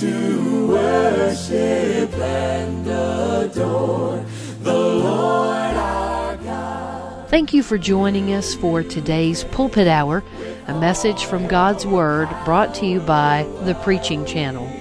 to 0.00 0.66
worship 0.66 2.14
and 2.14 2.86
adore 2.86 4.24
the 4.62 4.72
Lord 4.72 5.76
our 5.76 6.36
God. 6.38 7.28
Thank 7.28 7.52
you 7.52 7.62
for 7.62 7.76
joining 7.76 8.32
us 8.32 8.54
for 8.54 8.82
today's 8.82 9.44
Pulpit 9.44 9.86
Hour, 9.86 10.24
a 10.68 10.80
message 10.80 11.26
from 11.26 11.46
God's 11.46 11.84
Word 11.86 12.30
brought 12.46 12.74
to 12.76 12.86
you 12.86 13.00
by 13.00 13.46
the 13.64 13.74
Preaching 13.74 14.24
Channel. 14.24 14.72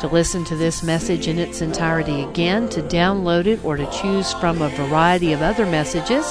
To 0.00 0.08
listen 0.08 0.44
to 0.44 0.56
this 0.56 0.82
message 0.82 1.28
in 1.28 1.38
its 1.38 1.62
entirety 1.62 2.20
again, 2.22 2.68
to 2.70 2.82
download 2.82 3.46
it, 3.46 3.64
or 3.64 3.78
to 3.78 3.90
choose 3.90 4.34
from 4.34 4.60
a 4.60 4.68
variety 4.68 5.32
of 5.32 5.40
other 5.40 5.64
messages, 5.64 6.30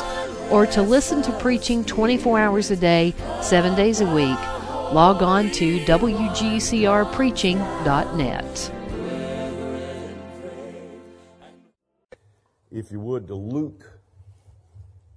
or 0.52 0.68
to 0.68 0.84
listen 0.84 1.24
to 1.24 1.32
preaching 1.40 1.84
24 1.84 2.40
hours 2.40 2.70
a 2.70 2.76
day, 2.76 3.16
7 3.42 3.74
days 3.74 4.00
a 4.00 4.14
week, 4.14 4.38
log 4.94 5.24
on 5.24 5.50
to 5.52 5.80
WGCRpreaching.net. 5.86 8.72
If 12.72 12.92
you 12.92 13.00
would, 13.00 13.28
to 13.28 13.36
Luke 13.36 13.90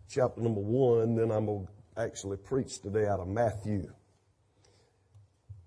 chapter 0.08 0.40
number 0.40 0.60
one, 0.60 1.16
then 1.16 1.32
I'm 1.32 1.46
going 1.46 1.66
to 1.66 1.72
actually 2.00 2.36
preach 2.36 2.80
today 2.80 3.06
out 3.06 3.18
of 3.18 3.26
Matthew. 3.26 3.92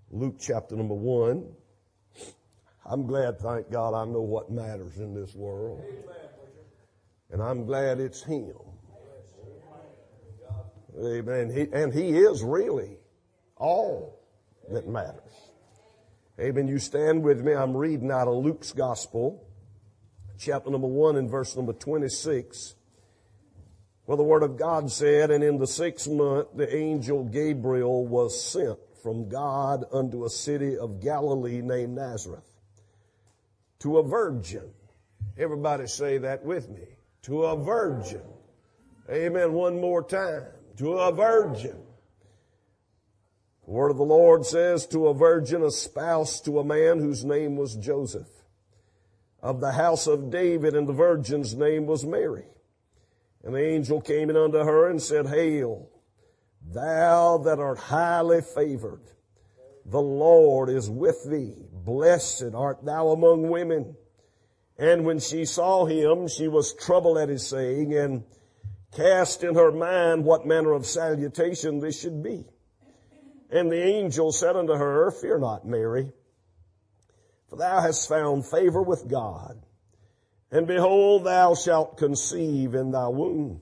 Luke 0.09 0.37
chapter 0.39 0.77
number 0.77 0.95
one. 0.95 1.45
I'm 2.85 3.05
glad, 3.05 3.39
thank 3.39 3.69
God, 3.69 3.93
I 3.93 4.05
know 4.05 4.21
what 4.21 4.49
matters 4.49 4.99
in 4.99 5.13
this 5.13 5.35
world. 5.35 5.83
And 7.29 7.41
I'm 7.41 7.65
glad 7.65 7.99
it's 7.99 8.23
Him. 8.23 8.53
Amen. 10.97 11.49
He, 11.53 11.67
and 11.73 11.93
He 11.93 12.17
is 12.17 12.41
really 12.41 12.99
all 13.57 14.19
that 14.69 14.87
matters. 14.87 15.21
Amen. 16.39 16.67
You 16.67 16.79
stand 16.79 17.23
with 17.23 17.43
me. 17.43 17.53
I'm 17.53 17.75
reading 17.75 18.11
out 18.11 18.27
of 18.27 18.43
Luke's 18.43 18.71
Gospel, 18.71 19.47
chapter 20.37 20.69
number 20.69 20.87
1 20.87 21.15
and 21.15 21.29
verse 21.29 21.55
number 21.55 21.73
26. 21.73 22.75
Well, 24.05 24.17
the 24.17 24.23
Word 24.23 24.43
of 24.43 24.57
God 24.57 24.91
said, 24.91 25.31
And 25.31 25.43
in 25.43 25.57
the 25.57 25.67
sixth 25.67 26.07
month 26.07 26.49
the 26.55 26.73
angel 26.73 27.23
Gabriel 27.23 28.05
was 28.05 28.39
sent 28.39 28.77
from 29.01 29.29
God 29.29 29.85
unto 29.91 30.25
a 30.25 30.29
city 30.29 30.77
of 30.77 31.01
Galilee 31.01 31.61
named 31.61 31.95
Nazareth 31.95 32.43
to 33.79 33.97
a 33.97 34.03
virgin. 34.03 34.69
Everybody 35.37 35.87
say 35.87 36.17
that 36.19 36.43
with 36.43 36.69
me. 36.69 36.87
To 37.23 37.43
a 37.45 37.63
virgin. 37.63 38.21
Amen. 39.09 39.53
One 39.53 39.79
more 39.79 40.03
time. 40.03 40.43
To 40.77 40.93
a 40.99 41.11
virgin. 41.11 41.77
The 43.67 43.73
word 43.73 43.91
of 43.91 43.97
the 43.97 44.03
Lord 44.03 44.45
says 44.45 44.87
to 44.87 45.07
a 45.07 45.13
virgin 45.13 45.61
espoused 45.61 46.45
to 46.45 46.59
a 46.59 46.63
man 46.63 46.99
whose 46.99 47.25
name 47.25 47.57
was 47.57 47.75
Joseph 47.75 48.29
of 49.43 49.59
the 49.59 49.73
house 49.73 50.07
of 50.07 50.31
David 50.31 50.73
and 50.73 50.87
the 50.87 50.93
virgin's 50.93 51.53
name 51.53 51.85
was 51.85 52.05
Mary. 52.05 52.45
And 53.43 53.53
the 53.53 53.65
angel 53.65 53.99
came 53.99 54.29
in 54.29 54.37
unto 54.37 54.57
her 54.57 54.89
and 54.89 55.01
said, 55.01 55.27
Hail, 55.27 55.89
thou 56.65 57.39
that 57.39 57.59
art 57.59 57.77
highly 57.77 58.41
favored. 58.41 59.03
The 59.85 60.01
Lord 60.01 60.69
is 60.69 60.89
with 60.89 61.29
thee. 61.29 61.67
Blessed 61.73 62.53
art 62.55 62.85
thou 62.85 63.09
among 63.09 63.49
women. 63.49 63.97
And 64.77 65.05
when 65.05 65.19
she 65.19 65.43
saw 65.43 65.85
him, 65.85 66.29
she 66.29 66.47
was 66.47 66.73
troubled 66.73 67.17
at 67.17 67.29
his 67.29 67.45
saying 67.45 67.93
and 67.93 68.23
cast 68.95 69.43
in 69.43 69.55
her 69.55 69.73
mind 69.73 70.23
what 70.23 70.45
manner 70.45 70.71
of 70.71 70.85
salutation 70.85 71.79
this 71.79 71.99
should 71.99 72.23
be. 72.23 72.45
And 73.49 73.71
the 73.71 73.81
angel 73.81 74.31
said 74.31 74.55
unto 74.55 74.73
her, 74.73 75.11
Fear 75.11 75.39
not, 75.39 75.65
Mary, 75.65 76.11
for 77.49 77.55
thou 77.55 77.81
hast 77.81 78.09
found 78.09 78.45
favor 78.45 78.81
with 78.81 79.07
God. 79.09 79.61
And 80.51 80.67
behold, 80.67 81.25
thou 81.25 81.55
shalt 81.55 81.97
conceive 81.97 82.73
in 82.73 82.91
thy 82.91 83.07
womb 83.07 83.61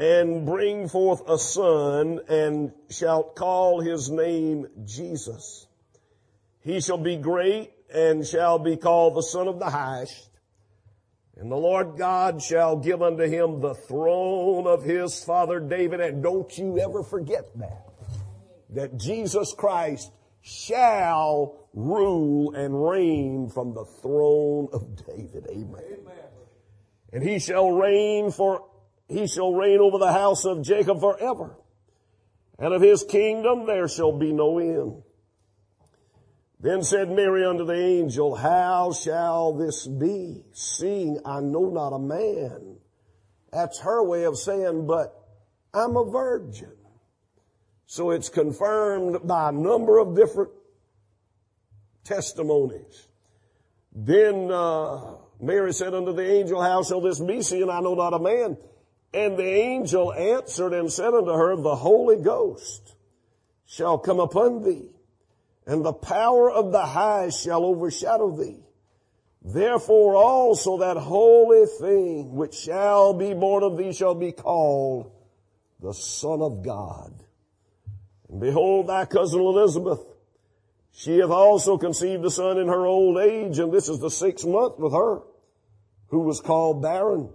and 0.00 0.46
bring 0.46 0.88
forth 0.88 1.28
a 1.28 1.36
son 1.36 2.20
and 2.26 2.72
shalt 2.88 3.36
call 3.36 3.80
his 3.80 4.10
name 4.10 4.66
Jesus. 4.86 5.66
He 6.62 6.80
shall 6.80 6.96
be 6.96 7.16
great 7.16 7.70
and 7.92 8.26
shall 8.26 8.58
be 8.58 8.78
called 8.78 9.14
the 9.14 9.22
son 9.22 9.46
of 9.46 9.58
the 9.58 9.68
highest. 9.68 10.30
And 11.36 11.52
the 11.52 11.56
Lord 11.56 11.98
God 11.98 12.42
shall 12.42 12.76
give 12.76 13.02
unto 13.02 13.24
him 13.24 13.60
the 13.60 13.74
throne 13.74 14.66
of 14.66 14.82
his 14.84 15.22
father 15.22 15.60
David. 15.60 16.00
And 16.00 16.22
don't 16.22 16.56
you 16.56 16.78
ever 16.78 17.02
forget 17.02 17.44
that. 17.58 17.89
That 18.74 18.98
Jesus 18.98 19.52
Christ 19.56 20.10
shall 20.42 21.68
rule 21.74 22.54
and 22.54 22.88
reign 22.88 23.50
from 23.52 23.74
the 23.74 23.84
throne 23.84 24.68
of 24.72 24.96
David. 25.06 25.46
Amen. 25.50 25.98
And 27.12 27.22
he 27.22 27.38
shall 27.38 27.70
reign 27.72 28.30
for, 28.30 28.66
he 29.08 29.26
shall 29.26 29.52
reign 29.52 29.80
over 29.80 29.98
the 29.98 30.12
house 30.12 30.44
of 30.44 30.62
Jacob 30.62 31.00
forever. 31.00 31.56
And 32.58 32.74
of 32.74 32.82
his 32.82 33.02
kingdom 33.02 33.66
there 33.66 33.88
shall 33.88 34.16
be 34.16 34.32
no 34.32 34.58
end. 34.58 35.02
Then 36.60 36.82
said 36.82 37.10
Mary 37.10 37.44
unto 37.44 37.64
the 37.64 37.72
angel, 37.72 38.34
How 38.36 38.92
shall 38.92 39.54
this 39.54 39.86
be, 39.86 40.44
seeing 40.52 41.18
I 41.24 41.40
know 41.40 41.70
not 41.70 41.94
a 41.94 41.98
man? 41.98 42.76
That's 43.50 43.80
her 43.80 44.04
way 44.04 44.24
of 44.24 44.38
saying, 44.38 44.86
but 44.86 45.16
I'm 45.72 45.96
a 45.96 46.04
virgin. 46.04 46.76
So 47.90 48.12
it's 48.12 48.28
confirmed 48.28 49.26
by 49.26 49.48
a 49.48 49.52
number 49.52 49.98
of 49.98 50.14
different 50.14 50.52
testimonies. 52.04 53.08
Then 53.92 54.48
uh, 54.48 55.16
Mary 55.40 55.72
said 55.72 55.92
unto 55.92 56.12
the 56.12 56.22
angel, 56.22 56.62
How 56.62 56.84
shall 56.84 57.00
this 57.00 57.18
be, 57.18 57.42
seeing 57.42 57.68
I 57.68 57.80
know 57.80 57.96
not 57.96 58.14
a 58.14 58.20
man? 58.20 58.56
And 59.12 59.36
the 59.36 59.42
angel 59.42 60.12
answered 60.12 60.72
and 60.72 60.92
said 60.92 61.14
unto 61.14 61.32
her, 61.32 61.56
The 61.56 61.74
Holy 61.74 62.22
Ghost 62.22 62.94
shall 63.66 63.98
come 63.98 64.20
upon 64.20 64.62
thee 64.62 64.90
and 65.66 65.84
the 65.84 65.92
power 65.92 66.48
of 66.48 66.70
the 66.70 66.86
highest 66.86 67.42
shall 67.42 67.64
overshadow 67.64 68.36
thee. 68.36 68.62
Therefore 69.42 70.14
also 70.14 70.78
that 70.78 70.96
holy 70.96 71.66
thing 71.80 72.36
which 72.36 72.54
shall 72.54 73.14
be 73.14 73.34
born 73.34 73.64
of 73.64 73.76
thee 73.76 73.92
shall 73.92 74.14
be 74.14 74.30
called 74.30 75.10
the 75.80 75.92
Son 75.92 76.40
of 76.40 76.62
God. 76.62 77.24
Behold 78.38 78.86
thy 78.86 79.06
cousin 79.06 79.40
Elizabeth, 79.40 80.00
she 80.92 81.18
hath 81.18 81.30
also 81.30 81.78
conceived 81.78 82.24
a 82.24 82.30
son 82.30 82.58
in 82.58 82.68
her 82.68 82.86
old 82.86 83.18
age, 83.18 83.58
and 83.58 83.72
this 83.72 83.88
is 83.88 83.98
the 83.98 84.10
sixth 84.10 84.46
month 84.46 84.78
with 84.78 84.92
her, 84.92 85.22
who 86.08 86.20
was 86.20 86.40
called 86.40 86.82
barren. 86.82 87.30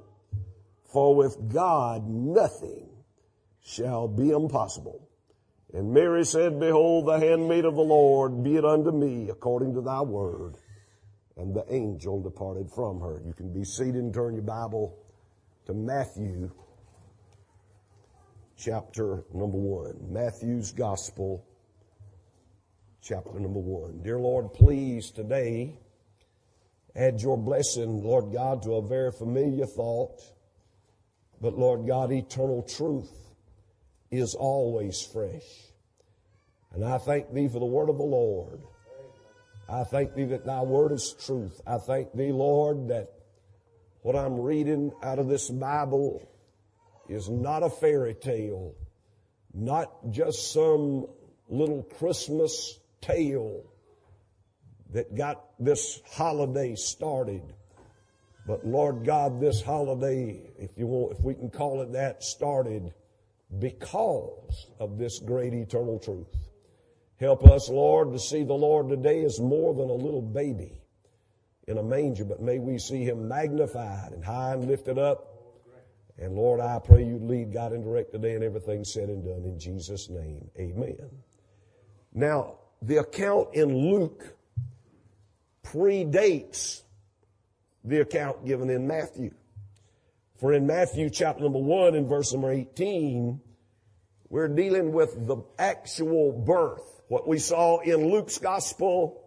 For 0.91 1.16
with 1.16 1.53
God 1.53 2.07
nothing 2.07 2.89
shall 3.63 4.07
be 4.07 4.29
impossible. 4.29 5.09
And 5.73 5.91
Mary 5.94 6.23
said, 6.23 6.59
Behold, 6.59 7.07
the 7.07 7.19
handmaid 7.19 7.66
of 7.66 7.75
the 7.75 7.81
Lord, 7.81 8.44
be 8.44 8.55
it 8.55 8.63
unto 8.63 8.91
me 8.91 9.29
according 9.29 9.73
to 9.73 9.81
thy 9.81 10.01
word. 10.01 10.55
And 11.35 11.53
the 11.53 11.66
angel 11.69 12.22
departed 12.22 12.72
from 12.72 13.01
her. 13.01 13.22
You 13.25 13.34
can 13.34 13.51
be 13.51 13.66
seated 13.66 13.95
and 13.95 14.13
turn 14.13 14.35
your 14.35 14.44
Bible 14.44 14.97
to 15.66 15.73
Matthew 15.73 16.51
chapter 18.57 19.23
number 19.33 19.57
one. 19.57 19.95
Matthew's 20.09 20.71
gospel 20.71 21.45
chapter 23.01 23.39
number 23.39 23.59
one. 23.59 24.01
Dear 24.01 24.19
Lord, 24.19 24.53
please 24.53 25.11
today 25.11 25.77
add 26.95 27.21
your 27.21 27.38
blessing, 27.38 28.03
Lord 28.03 28.31
God, 28.33 28.63
to 28.63 28.75
a 28.75 28.81
very 28.81 29.11
familiar 29.11 29.66
thought. 29.66 30.21
But 31.41 31.57
Lord 31.57 31.85
God, 31.85 32.11
eternal 32.11 32.63
truth 32.63 33.11
is 34.09 34.35
always 34.35 35.01
fresh. 35.01 35.43
And 36.73 36.84
I 36.84 36.97
thank 36.97 37.34
thee 37.34 37.47
for 37.47 37.59
the 37.59 37.66
word 37.66 37.90
of 37.90 37.97
the 37.97 38.03
Lord. 38.03 38.61
I 39.67 39.84
thank 39.84 40.13
thee 40.13 40.25
that 40.25 40.46
thy 40.46 40.61
word 40.61 40.91
is 40.91 41.16
truth. 41.25 41.59
I 41.66 41.78
thank 41.78 42.13
thee, 42.13 42.31
Lord, 42.31 42.90
that 42.90 43.09
what 44.02 44.16
I'm 44.16 44.40
reading 44.40 44.91
out 45.03 45.19
of 45.19 45.28
this 45.28 45.49
Bible 45.49 46.28
is 47.09 47.29
not 47.29 47.63
a 47.63 47.69
fairy 47.69 48.13
tale, 48.13 48.73
not 49.53 50.11
just 50.11 50.52
some 50.52 51.05
little 51.49 51.84
Christmas 51.84 52.79
tale 53.02 53.63
that 54.91 55.16
got 55.16 55.46
this 55.59 56.02
holiday 56.11 56.75
started. 56.75 57.41
But 58.47 58.66
Lord 58.66 59.03
God, 59.05 59.41
this 59.41 59.61
holiday, 59.61 60.41
if 60.59 60.78
you 60.78 60.87
want, 60.87 61.17
if 61.17 61.23
we 61.23 61.34
can 61.34 61.49
call 61.49 61.81
it 61.81 61.93
that, 61.93 62.23
started 62.23 62.93
because 63.59 64.67
of 64.79 64.97
this 64.97 65.19
great 65.19 65.53
eternal 65.53 65.99
truth. 65.99 66.28
Help 67.19 67.46
us, 67.46 67.69
Lord, 67.69 68.11
to 68.11 68.19
see 68.19 68.43
the 68.43 68.53
Lord 68.53 68.90
today 68.90 69.23
as 69.23 69.40
more 69.40 69.73
than 69.73 69.90
a 69.90 69.93
little 69.93 70.22
baby 70.22 70.81
in 71.67 71.78
a 71.78 71.84
manger, 71.84 72.25
but 72.25 72.41
may 72.41 72.59
we 72.59 72.78
see 72.78 73.03
him 73.03 73.28
magnified 73.28 74.11
and 74.11 74.23
high 74.23 74.53
and 74.53 74.67
lifted 74.67 74.97
up. 74.97 75.34
And 76.17 76.35
Lord, 76.35 76.62
I 76.62 76.79
pray 76.79 77.03
you 77.03 77.17
lead, 77.17 77.52
God, 77.52 77.73
and 77.73 77.84
direct 77.84 78.14
today 78.14 78.35
and 78.35 78.44
everything 78.44 78.84
said 78.85 79.09
and 79.09 79.23
done 79.23 79.44
in 79.44 79.59
Jesus' 79.59 80.09
name. 80.09 80.50
Amen. 80.58 81.09
Now, 82.14 82.59
the 82.82 82.97
account 82.97 83.50
in 83.53 83.91
Luke 83.91 84.35
predates 85.64 86.84
the 87.84 88.00
account 88.02 88.46
given 88.46 88.70
in 88.70 88.88
Matthew. 88.88 89.34
For 90.38 90.53
in 90.53 90.67
Matthew 90.67 91.09
chapter 91.09 91.44
number 91.44 91.59
1 91.59 91.96
and 91.96 92.08
verse 92.08 92.32
number 92.32 92.52
18, 92.52 93.41
we're 94.29 94.47
dealing 94.47 94.91
with 94.91 95.28
the 95.28 95.38
actual 95.59 96.32
birth. 96.32 97.02
What 97.08 97.28
we 97.28 97.40
saw 97.40 97.79
in 97.79 98.09
Luke's 98.09 98.38
gospel 98.38 99.22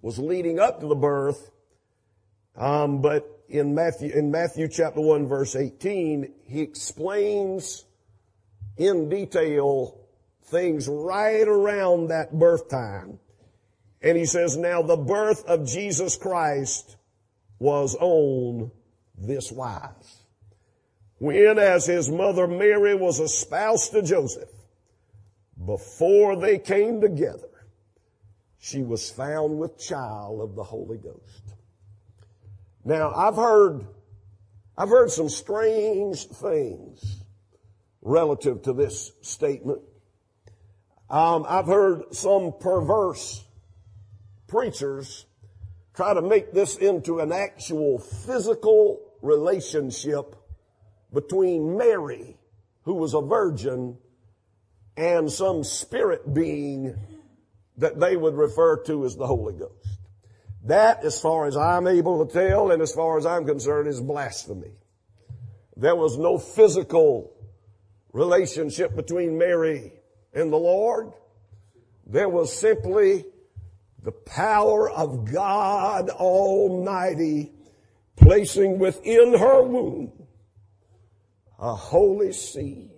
was 0.00 0.18
leading 0.18 0.58
up 0.58 0.80
to 0.80 0.86
the 0.86 0.94
birth, 0.94 1.50
um, 2.56 3.02
but 3.02 3.33
in 3.48 3.74
Matthew, 3.74 4.12
in 4.12 4.30
Matthew 4.30 4.68
chapter 4.68 5.00
1 5.00 5.26
verse 5.26 5.56
18, 5.56 6.32
he 6.46 6.60
explains 6.60 7.84
in 8.76 9.08
detail 9.08 10.00
things 10.44 10.88
right 10.88 11.46
around 11.46 12.08
that 12.08 12.38
birth 12.38 12.68
time. 12.68 13.18
And 14.02 14.18
he 14.18 14.26
says, 14.26 14.56
now 14.56 14.82
the 14.82 14.96
birth 14.96 15.44
of 15.46 15.66
Jesus 15.66 16.16
Christ 16.16 16.96
was 17.58 17.96
on 17.98 18.70
this 19.16 19.50
wise. 19.50 20.22
When 21.18 21.58
as 21.58 21.86
his 21.86 22.10
mother 22.10 22.46
Mary 22.46 22.94
was 22.94 23.20
espoused 23.20 23.92
to 23.92 24.02
Joseph, 24.02 24.50
before 25.64 26.36
they 26.36 26.58
came 26.58 27.00
together, 27.00 27.48
she 28.58 28.82
was 28.82 29.10
found 29.10 29.58
with 29.58 29.78
child 29.78 30.40
of 30.40 30.54
the 30.54 30.64
Holy 30.64 30.98
Ghost. 30.98 31.54
Now 32.84 33.12
I've 33.14 33.36
heard, 33.36 33.86
I've 34.76 34.90
heard 34.90 35.10
some 35.10 35.28
strange 35.28 36.26
things 36.26 37.22
relative 38.02 38.62
to 38.62 38.72
this 38.74 39.12
statement. 39.22 39.80
Um, 41.08 41.46
I've 41.48 41.66
heard 41.66 42.14
some 42.14 42.52
perverse 42.60 43.44
preachers 44.46 45.26
try 45.94 46.12
to 46.12 46.20
make 46.20 46.52
this 46.52 46.76
into 46.76 47.20
an 47.20 47.32
actual 47.32 47.98
physical 47.98 49.00
relationship 49.22 50.36
between 51.12 51.78
Mary, 51.78 52.36
who 52.82 52.94
was 52.94 53.14
a 53.14 53.20
virgin, 53.20 53.96
and 54.96 55.30
some 55.30 55.64
spirit 55.64 56.34
being 56.34 56.94
that 57.78 57.98
they 57.98 58.16
would 58.16 58.34
refer 58.34 58.76
to 58.84 59.04
as 59.04 59.16
the 59.16 59.26
Holy 59.26 59.54
Ghost. 59.54 59.83
That, 60.64 61.04
as 61.04 61.20
far 61.20 61.46
as 61.46 61.56
I'm 61.56 61.86
able 61.86 62.24
to 62.24 62.32
tell 62.32 62.70
and 62.70 62.80
as 62.80 62.92
far 62.92 63.18
as 63.18 63.26
I'm 63.26 63.44
concerned, 63.44 63.86
is 63.86 64.00
blasphemy. 64.00 64.72
There 65.76 65.96
was 65.96 66.16
no 66.16 66.38
physical 66.38 67.32
relationship 68.12 68.96
between 68.96 69.36
Mary 69.36 69.92
and 70.32 70.52
the 70.52 70.56
Lord. 70.56 71.12
There 72.06 72.28
was 72.28 72.56
simply 72.56 73.26
the 74.02 74.12
power 74.12 74.90
of 74.90 75.30
God 75.30 76.08
Almighty 76.10 77.52
placing 78.16 78.78
within 78.78 79.36
her 79.38 79.62
womb 79.62 80.12
a 81.58 81.74
holy 81.74 82.32
seed. 82.32 82.90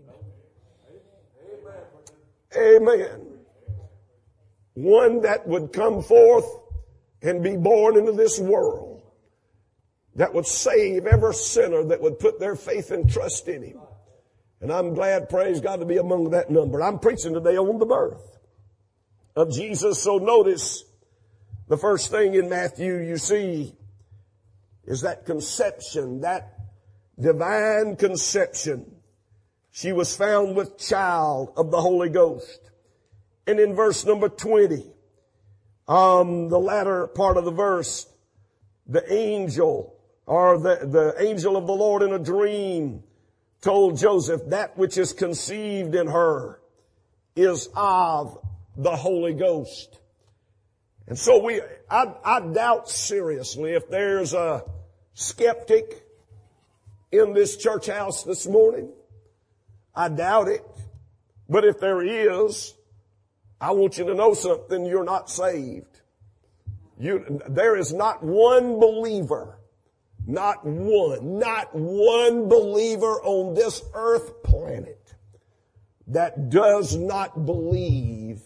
Amen. 2.57 3.27
One 4.75 5.23
that 5.23 5.47
would 5.47 5.73
come 5.73 6.03
forth 6.03 6.47
and 7.27 7.43
be 7.43 7.57
born 7.57 7.99
into 7.99 8.13
this 8.13 8.39
world 8.39 9.03
that 10.15 10.33
would 10.33 10.47
save 10.47 11.07
every 11.07 11.35
sinner 11.35 11.85
that 11.85 12.01
would 12.01 12.19
put 12.19 12.41
their 12.41 12.57
faith 12.57 12.91
and 12.91 13.11
trust 13.11 13.49
in 13.49 13.63
Him. 13.63 13.81
And 14.61 14.73
I'm 14.73 14.95
glad, 14.95 15.29
praise 15.29 15.61
God, 15.61 15.81
to 15.81 15.87
be 15.87 15.99
among 15.99 16.31
that 16.31 16.51
number. 16.51 16.83
I'm 16.83 16.99
preaching 16.99 17.35
today 17.35 17.57
on 17.57 17.79
the 17.79 17.87
birth 17.87 18.39
of 19.35 19.53
Jesus. 19.53 20.03
So 20.03 20.17
notice 20.17 20.85
the 21.69 21.77
first 21.77 22.11
thing 22.11 22.35
in 22.35 22.49
Matthew 22.49 22.97
you 22.97 23.19
see 23.19 23.75
is 24.85 25.03
that 25.03 25.27
conception, 25.27 26.23
that 26.23 26.57
divine 27.21 27.97
conception. 27.97 28.93
She 29.73 29.93
was 29.93 30.17
found 30.17 30.57
with 30.57 30.79
child 30.79 31.53
of 31.57 31.71
the 31.71 31.81
Holy 31.81 32.09
Ghost. 32.09 32.61
And 33.47 33.61
in 33.61 33.75
verse 33.75 34.07
number 34.07 34.31
20, 34.31 34.96
um, 35.89 36.49
the 36.49 36.59
latter 36.59 37.07
part 37.07 37.37
of 37.37 37.45
the 37.45 37.51
verse, 37.51 38.07
the 38.87 39.13
angel 39.13 39.97
or 40.27 40.59
the, 40.59 40.87
the 40.87 41.15
angel 41.25 41.57
of 41.57 41.67
the 41.67 41.73
Lord 41.73 42.03
in 42.03 42.13
a 42.13 42.19
dream 42.19 43.03
told 43.61 43.97
Joseph 43.97 44.43
that 44.49 44.77
which 44.77 44.99
is 44.99 45.13
conceived 45.13 45.95
in 45.95 46.09
her 46.09 46.61
is 47.35 47.69
of 47.75 48.39
the 48.77 48.97
Holy 48.97 49.35
Ghost. 49.35 49.99
And 51.07 51.19
so 51.19 51.43
we, 51.43 51.61
I, 51.89 52.13
I 52.25 52.41
doubt 52.41 52.91
seriously 52.91 53.73
if 53.73 53.89
there's 53.89 54.35
a 54.35 54.65
skeptic 55.15 56.05
in 57.13 57.33
this 57.33 57.57
church 57.57 57.87
house 57.87 58.25
this 58.25 58.47
morning. 58.47 58.91
I 59.95 60.09
doubt 60.09 60.49
it. 60.49 60.65
But 61.49 61.65
if 61.65 61.79
there 61.79 62.03
is, 62.03 62.75
I 63.61 63.71
want 63.73 63.99
you 63.99 64.05
to 64.05 64.15
know 64.15 64.35
something. 64.35 64.85
You're 64.85 65.05
not 65.05 65.31
saved. 65.31 66.01
You, 66.99 67.41
there 67.49 67.77
is 67.77 67.93
not 67.93 68.23
one 68.23 68.79
believer, 68.81 69.59
not 70.27 70.65
one, 70.65 71.39
not 71.39 71.75
one 71.75 72.49
believer 72.49 73.21
on 73.23 73.55
this 73.55 73.83
earth 73.95 74.43
planet 74.43 75.15
that 76.09 76.51
does 76.51 76.97
not 76.97 77.45
believe 77.45 78.41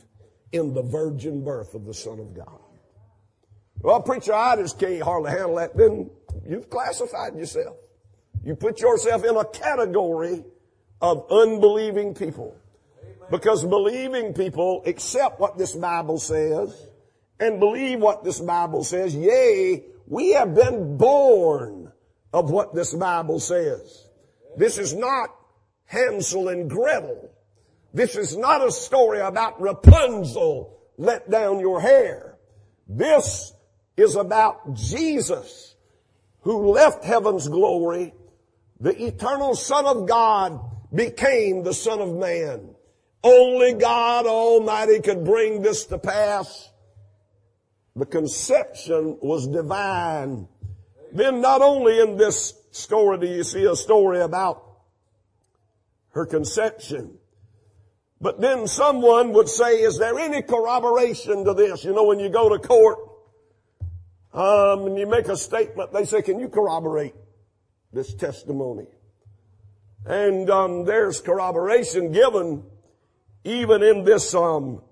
in 0.53 0.75
the 0.75 0.83
virgin 0.83 1.45
birth 1.45 1.75
of 1.75 1.85
the 1.85 1.95
Son 1.95 2.19
of 2.19 2.35
God. 2.35 2.61
Well, 3.83 4.03
preacher, 4.03 4.35
I 4.35 4.57
just 4.57 4.79
can't 4.79 5.03
hardly 5.03 5.31
handle 5.31 5.57
that. 5.57 5.77
Then 5.77 6.11
you've 6.47 6.69
classified 6.69 7.37
yourself. 7.37 7.77
You 8.45 8.55
put 8.55 8.81
yourself 8.81 9.25
in 9.25 9.37
a 9.37 9.45
category 9.45 10.45
of 11.01 11.27
unbelieving 11.31 12.15
people. 12.15 12.57
Because 13.31 13.65
believing 13.65 14.35
people 14.35 14.83
accept 14.87 15.39
what 15.39 15.57
this 15.57 15.75
Bible 15.75 16.19
says 16.19 16.89
and 17.39 17.61
believe 17.61 18.01
what 18.01 18.25
this 18.25 18.41
Bible 18.41 18.85
says. 18.85 19.15
Yea, 19.15 19.85
we 20.07 20.33
have 20.33 20.55
been 20.55 20.97
born 20.97 21.93
of 22.33 22.51
what 22.51 22.75
this 22.75 22.93
Bible 22.95 23.41
says. 23.41 24.09
This 24.57 24.79
is 24.79 24.95
not 24.95 25.31
Hansel 25.87 26.49
and 26.49 26.69
Gretel. 26.69 27.31
This 27.95 28.17
is 28.17 28.37
not 28.37 28.67
a 28.67 28.71
story 28.71 29.21
about 29.21 29.61
Rapunzel 29.61 30.77
let 31.01 31.31
down 31.31 31.61
your 31.61 31.81
hair. 31.81 32.37
This 32.87 33.55
is 33.97 34.17
about 34.17 34.75
Jesus 34.75 35.75
who 36.43 36.73
left 36.73 37.05
heaven's 37.05 37.49
glory. 37.49 38.13
The 38.81 39.07
eternal 39.07 39.55
Son 39.55 39.87
of 39.87 40.07
God 40.07 40.61
became 40.95 41.63
the 41.63 41.73
Son 41.73 42.01
of 42.01 42.15
Man. 42.15 42.70
Only 43.23 43.75
God 43.75 44.27
Almighty 44.27 45.01
could 45.01 45.25
bring 45.25 45.63
this 45.63 45.87
to 45.87 45.99
pass. 45.99 46.71
The 47.97 48.07
conception 48.07 49.19
was 49.21 49.47
divine. 49.47 50.49
Then 51.13 51.41
not 51.41 51.61
only 51.61 52.01
in 52.01 52.17
this 52.17 52.55
story 52.71 53.19
do 53.19 53.27
you 53.27 53.45
see 53.45 53.65
a 53.65 53.77
story 53.77 54.21
about 54.21 54.65
her 56.11 56.25
conception, 56.25 57.19
but 58.21 58.41
then 58.41 58.67
someone 58.67 59.33
would 59.33 59.49
say, 59.49 59.81
is 59.81 59.99
there 59.99 60.19
any 60.19 60.43
corroboration 60.43 61.45
to 61.45 61.55
this? 61.55 61.85
You 61.85 61.95
know, 61.95 62.05
when 62.05 62.21
you 62.21 62.29
go 62.29 62.49
to 62.49 62.59
court, 62.59 62.99
um, 64.33 64.87
and 64.87 64.99
you 64.99 65.07
make 65.07 65.29
a 65.29 65.37
statement, 65.37 65.93
they 65.93 66.05
say, 66.05 66.23
can 66.23 66.39
you 66.39 66.49
corroborate 66.49 67.15
this 67.93 68.15
testimony? 68.15 68.87
And 70.07 70.49
um, 70.49 70.85
there's 70.85 71.21
corroboration 71.21 72.13
given 72.13 72.63
even 73.45 73.83
in 73.83 74.05
this 74.05 74.35
um, 74.35 74.83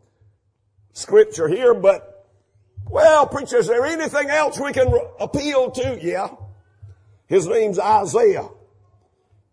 scripture 0.93 1.49
here, 1.49 1.75
but 1.75 2.19
well, 2.91 3.27
preacher, 3.27 3.59
is 3.59 3.67
there 3.67 3.85
anything 3.85 4.31
else 4.31 4.59
we 4.59 4.73
can 4.73 4.93
appeal 5.21 5.71
to? 5.73 5.99
Yeah. 6.01 6.29
His 7.27 7.47
name's 7.47 7.79
Isaiah. 7.79 8.49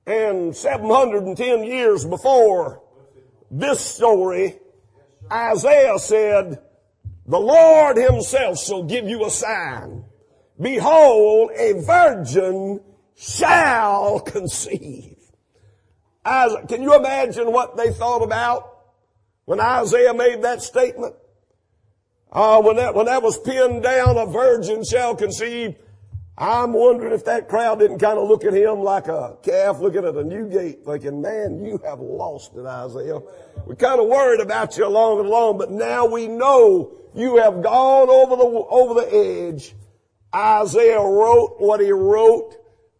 And 0.07 0.55
710 0.55 1.63
years 1.63 2.05
before 2.05 2.81
this 3.51 3.81
story, 3.81 4.57
Isaiah 5.31 5.99
said, 5.99 6.61
the 7.27 7.39
Lord 7.39 7.97
himself 7.97 8.59
shall 8.59 8.83
give 8.83 9.09
you 9.09 9.25
a 9.25 9.29
sign. 9.29 10.05
Behold, 10.59 11.51
a 11.57 11.73
virgin 11.81 12.79
shall 13.15 14.19
conceive. 14.21 15.17
As, 16.23 16.55
can 16.69 16.81
you 16.81 16.95
imagine 16.95 17.51
what 17.51 17.75
they 17.75 17.91
thought 17.91 18.23
about 18.23 18.74
when 19.45 19.59
Isaiah 19.59 20.13
made 20.13 20.41
that 20.43 20.61
statement? 20.61 21.15
Uh, 22.31 22.61
when 22.61 22.75
that, 22.75 22.93
when 22.93 23.05
that 23.05 23.23
was 23.23 23.37
pinned 23.39 23.83
down, 23.83 24.17
a 24.17 24.25
virgin 24.25 24.83
shall 24.83 25.15
conceive. 25.15 25.75
I'm 26.37 26.73
wondering 26.73 27.13
if 27.13 27.23
that 27.25 27.47
crowd 27.47 27.79
didn't 27.79 27.99
kind 27.99 28.19
of 28.19 28.27
look 28.27 28.43
at 28.43 28.53
him 28.53 28.81
like 28.81 29.07
a 29.07 29.37
calf 29.41 29.79
looking 29.79 30.03
at 30.03 30.15
a 30.15 30.23
new 30.23 30.49
gate 30.49 30.79
thinking, 30.85 31.21
man, 31.21 31.63
you 31.63 31.79
have 31.85 32.01
lost 32.01 32.55
it, 32.57 32.65
Isaiah. 32.65 33.21
We're 33.65 33.75
kind 33.75 34.01
of 34.01 34.07
worried 34.07 34.41
about 34.41 34.77
you 34.77 34.85
along 34.85 35.19
and 35.19 35.27
along, 35.27 35.59
but 35.59 35.71
now 35.71 36.05
we 36.05 36.27
know 36.27 36.97
you 37.13 37.37
have 37.37 37.63
gone 37.63 38.09
over 38.09 38.35
the, 38.35 38.43
over 38.43 38.93
the 38.95 39.15
edge. 39.15 39.73
Isaiah 40.35 40.99
wrote 40.99 41.55
what 41.59 41.79
he 41.79 41.91
wrote 41.91 42.53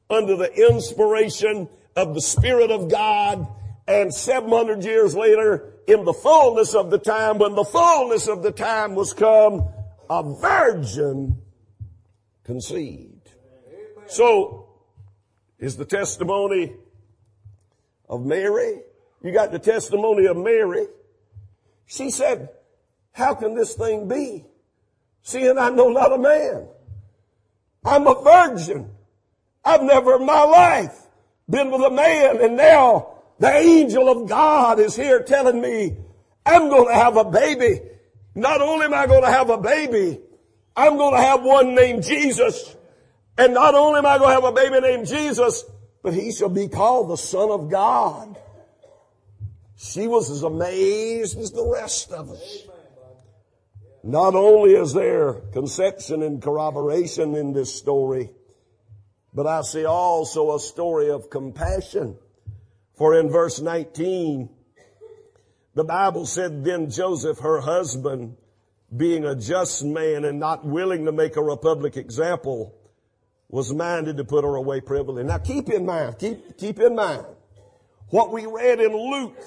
under 0.10 0.38
the 0.38 0.54
inspiration 0.54 1.68
of 1.98 2.14
the 2.14 2.22
Spirit 2.22 2.72
of 2.72 2.90
God 2.90 3.46
and 3.86 4.14
700 4.14 4.86
years 4.86 5.14
later, 5.14 5.74
in 5.88 6.04
the 6.04 6.14
fullness 6.14 6.74
of 6.74 6.90
the 6.90 6.98
time, 6.98 7.38
when 7.38 7.56
the 7.56 7.64
fullness 7.64 8.28
of 8.28 8.44
the 8.44 8.52
time 8.52 8.96
was 8.96 9.14
come, 9.14 9.68
a 10.10 10.24
virgin 10.24 11.42
conceived. 12.44 13.30
So, 14.08 14.70
is 15.60 15.78
the 15.78 15.86
testimony 15.86 16.74
of 18.10 18.26
Mary. 18.26 18.82
You 19.24 19.32
got 19.32 19.52
the 19.52 19.60
testimony 19.60 20.26
of 20.26 20.38
Mary. 20.38 20.88
She 21.88 22.12
said, 22.12 22.50
how 23.12 23.34
can 23.34 23.56
this 23.56 23.74
thing 23.74 24.08
be? 24.08 24.46
Seeing 25.22 25.58
I 25.58 25.70
know 25.70 25.90
not 25.90 26.12
a 26.12 26.18
man. 26.18 26.68
I'm 27.84 28.06
a 28.08 28.22
virgin. 28.22 28.92
I've 29.64 29.82
never 29.82 30.18
in 30.18 30.26
my 30.26 30.44
life 30.44 30.96
been 31.50 31.72
with 31.72 31.82
a 31.82 31.90
man 31.90 32.42
and 32.44 32.58
now 32.58 33.15
the 33.40 33.52
angel 33.52 34.10
of 34.10 34.30
God 34.30 34.80
is 34.80 34.96
here 34.96 35.22
telling 35.24 35.60
me 35.60 35.98
I'm 36.46 36.70
going 36.70 36.88
to 36.88 36.94
have 36.94 37.18
a 37.18 37.26
baby. 37.26 37.82
Not 38.36 38.62
only 38.62 38.86
am 38.86 38.94
I 38.94 39.08
going 39.08 39.24
to 39.24 39.32
have 39.32 39.50
a 39.50 39.58
baby, 39.58 40.20
I'm 40.76 40.98
going 40.98 41.16
to 41.16 41.22
have 41.22 41.44
one 41.44 41.74
named 41.74 42.04
Jesus. 42.04 42.76
And 43.38 43.54
not 43.54 43.76
only 43.76 44.00
am 44.00 44.06
I 44.06 44.18
going 44.18 44.30
to 44.30 44.36
have 44.36 44.44
a 44.44 44.52
baby 44.52 44.80
named 44.80 45.08
Jesus, 45.08 45.64
but 46.04 46.14
he 46.14 46.32
shall 46.32 46.50
be 46.50 46.68
called 46.68 47.10
the 47.10 47.18
Son 47.18 47.50
of 47.50 47.70
God. 47.70 48.38
She 49.76 50.08
was 50.08 50.30
as 50.30 50.44
amazed 50.44 51.38
as 51.40 51.52
the 51.52 51.66
rest 51.66 52.12
of 52.12 52.30
us. 52.30 52.68
Not 54.04 54.36
only 54.36 54.76
is 54.76 54.94
there 54.94 55.34
conception 55.52 56.22
and 56.22 56.42
corroboration 56.42 57.36
in 57.36 57.54
this 57.54 57.74
story, 57.74 58.30
but 59.34 59.48
I 59.48 59.64
see 59.64 59.86
also 59.86 60.56
a 60.56 60.60
story 60.60 61.10
of 61.10 61.30
compassion. 61.30 62.18
For 62.96 63.20
in 63.20 63.30
verse 63.30 63.60
19, 63.60 64.50
the 65.74 65.84
Bible 65.84 66.26
said, 66.26 66.64
then 66.64 66.90
Joseph, 66.90 67.40
her 67.40 67.60
husband, 67.60 68.38
being 68.96 69.26
a 69.26 69.36
just 69.36 69.84
man 69.84 70.24
and 70.24 70.40
not 70.40 70.66
willing 70.66 71.06
to 71.06 71.12
make 71.12 71.36
her 71.36 71.50
a 71.50 71.58
public 71.58 71.98
example, 71.98 72.74
was 73.50 73.74
minded 73.74 74.18
to 74.18 74.24
put 74.24 74.44
her 74.44 74.56
away 74.56 74.80
privily. 74.80 75.24
Now 75.24 75.38
keep 75.38 75.70
in 75.70 75.86
mind, 75.86 76.18
keep, 76.20 76.58
keep 76.58 76.80
in 76.80 76.96
mind, 76.96 77.26
what 78.10 78.32
we 78.32 78.46
read 78.46 78.80
in 78.80 78.94
Luke 78.94 79.44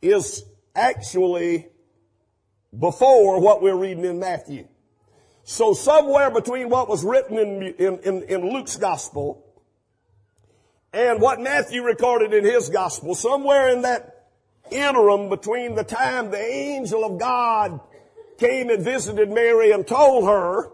is 0.00 0.44
actually 0.74 1.68
before 2.78 3.40
what 3.40 3.60
we're 3.62 3.76
reading 3.76 4.04
in 4.04 4.18
Matthew. 4.18 4.66
So 5.44 5.74
somewhere 5.74 6.30
between 6.30 6.70
what 6.70 6.88
was 6.88 7.04
written 7.04 7.36
in, 7.38 7.62
in, 7.62 7.98
in, 8.00 8.22
in 8.22 8.52
Luke's 8.52 8.76
gospel 8.76 9.49
and 10.92 11.20
what 11.20 11.40
Matthew 11.40 11.82
recorded 11.82 12.34
in 12.34 12.44
his 12.44 12.68
gospel, 12.68 13.14
somewhere 13.14 13.68
in 13.70 13.82
that 13.82 14.26
interim 14.70 15.28
between 15.28 15.74
the 15.74 15.84
time 15.84 16.30
the 16.30 16.44
angel 16.44 17.04
of 17.04 17.18
God 17.18 17.80
came 18.38 18.70
and 18.70 18.82
visited 18.82 19.30
Mary 19.30 19.70
and 19.70 19.86
told 19.86 20.24
her 20.24 20.70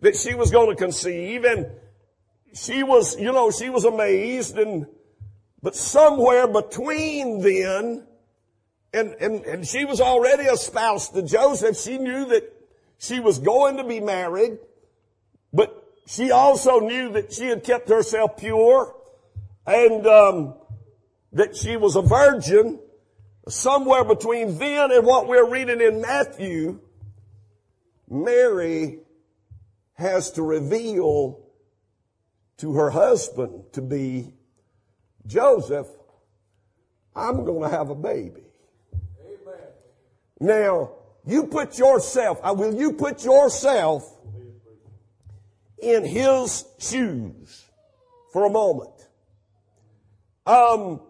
that 0.00 0.16
she 0.16 0.34
was 0.34 0.50
going 0.50 0.70
to 0.70 0.76
conceive 0.76 1.44
and 1.44 1.66
she 2.52 2.82
was, 2.82 3.18
you 3.18 3.32
know, 3.32 3.50
she 3.50 3.70
was 3.70 3.84
amazed 3.84 4.58
and, 4.58 4.86
but 5.62 5.74
somewhere 5.74 6.46
between 6.46 7.40
then 7.40 8.06
and, 8.92 9.14
and, 9.20 9.44
and 9.44 9.66
she 9.66 9.84
was 9.84 10.00
already 10.00 10.46
a 10.46 10.56
spouse 10.56 11.10
to 11.10 11.22
Joseph. 11.22 11.76
She 11.76 11.98
knew 11.98 12.26
that 12.26 12.52
she 12.98 13.20
was 13.20 13.38
going 13.38 13.76
to 13.76 13.84
be 13.84 14.00
married, 14.00 14.58
but 15.52 15.84
she 16.06 16.30
also 16.30 16.80
knew 16.80 17.12
that 17.12 17.32
she 17.32 17.44
had 17.44 17.62
kept 17.62 17.88
herself 17.88 18.38
pure 18.38 18.95
and, 19.66 20.06
um, 20.06 20.54
that 21.32 21.56
she 21.56 21.76
was 21.76 21.96
a 21.96 22.02
virgin. 22.02 22.80
Somewhere 23.48 24.04
between 24.04 24.58
then 24.58 24.90
and 24.90 25.06
what 25.06 25.28
we're 25.28 25.48
reading 25.48 25.80
in 25.80 26.00
Matthew, 26.00 26.80
Mary 28.08 29.00
has 29.94 30.32
to 30.32 30.42
reveal 30.42 31.46
to 32.58 32.72
her 32.74 32.90
husband 32.90 33.64
to 33.72 33.82
be 33.82 34.32
Joseph, 35.26 35.88
I'm 37.14 37.44
going 37.44 37.68
to 37.68 37.76
have 37.76 37.90
a 37.90 37.94
baby. 37.94 38.42
Amen. 39.20 39.66
Now, 40.40 40.92
you 41.26 41.46
put 41.46 41.78
yourself, 41.78 42.38
uh, 42.42 42.54
will 42.54 42.74
you 42.74 42.92
put 42.92 43.24
yourself 43.24 44.04
in 45.78 46.04
his 46.04 46.64
shoes 46.78 47.64
for 48.32 48.46
a 48.46 48.50
moment? 48.50 48.95
Um, 50.46 51.00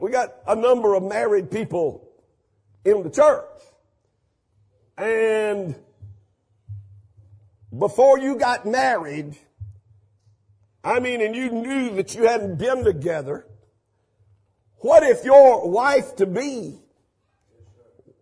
we 0.00 0.10
got 0.10 0.34
a 0.46 0.56
number 0.56 0.94
of 0.94 1.02
married 1.02 1.50
people 1.50 2.08
in 2.84 3.02
the 3.02 3.10
church. 3.10 3.44
And 4.96 5.74
before 7.76 8.18
you 8.18 8.36
got 8.36 8.66
married, 8.66 9.36
I 10.82 11.00
mean, 11.00 11.20
and 11.20 11.34
you 11.34 11.50
knew 11.50 11.94
that 11.96 12.14
you 12.14 12.26
hadn't 12.26 12.58
been 12.58 12.84
together, 12.84 13.46
what 14.76 15.02
if 15.02 15.24
your 15.24 15.68
wife 15.68 16.16
to 16.16 16.26
be 16.26 16.78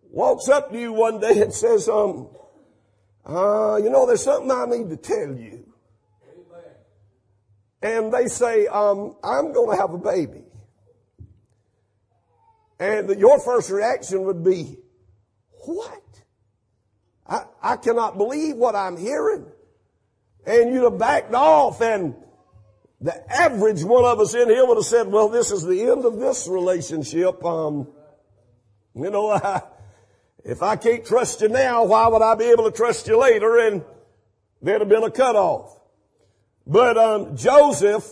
walks 0.09 0.47
up 0.47 0.71
to 0.71 0.79
you 0.79 0.93
one 0.93 1.19
day 1.19 1.41
and 1.41 1.53
says, 1.53 1.89
um, 1.89 2.29
uh, 3.25 3.77
you 3.83 3.89
know, 3.89 4.05
there's 4.05 4.23
something 4.23 4.51
I 4.51 4.65
need 4.65 4.89
to 4.89 4.97
tell 4.97 5.35
you. 5.35 5.62
And 7.83 8.13
they 8.13 8.27
say, 8.27 8.65
um, 8.67 9.17
I'm 9.21 9.51
going 9.51 9.75
to 9.75 9.81
have 9.81 9.93
a 9.93 9.97
baby. 9.97 10.45
And 12.79 13.09
your 13.19 13.41
first 13.41 13.69
reaction 13.69 14.23
would 14.23 14.41
be, 14.41 14.77
what? 15.65 16.01
I, 17.27 17.43
I 17.61 17.75
cannot 17.75 18.17
believe 18.17 18.55
what 18.55 18.73
I'm 18.75 18.95
hearing. 18.95 19.45
And 20.45 20.73
you'd 20.73 20.83
have 20.83 20.97
backed 20.97 21.33
off 21.33 21.81
and 21.81 22.15
the 23.01 23.31
average 23.31 23.83
one 23.83 24.05
of 24.05 24.17
us 24.21 24.33
in 24.33 24.47
here 24.47 24.65
would 24.65 24.77
have 24.77 24.85
said, 24.85 25.07
well, 25.07 25.27
this 25.27 25.51
is 25.51 25.63
the 25.63 25.81
end 25.81 26.05
of 26.05 26.19
this 26.19 26.47
relationship. 26.47 27.43
Um, 27.43 27.89
you 28.95 29.09
know, 29.09 29.31
I, 29.31 29.61
if 30.45 30.63
I 30.63 30.77
can't 30.77 31.05
trust 31.05 31.41
you 31.41 31.49
now, 31.49 31.83
why 31.83 32.07
would 32.07 32.21
I 32.21 32.35
be 32.35 32.45
able 32.45 32.63
to 32.63 32.71
trust 32.71 33.07
you 33.07 33.19
later? 33.19 33.57
And 33.57 33.83
there'd 34.61 34.79
have 34.79 34.89
been 34.89 35.03
a 35.03 35.11
cutoff. 35.11 35.77
But, 36.65 36.97
um, 36.97 37.35
Joseph 37.35 38.09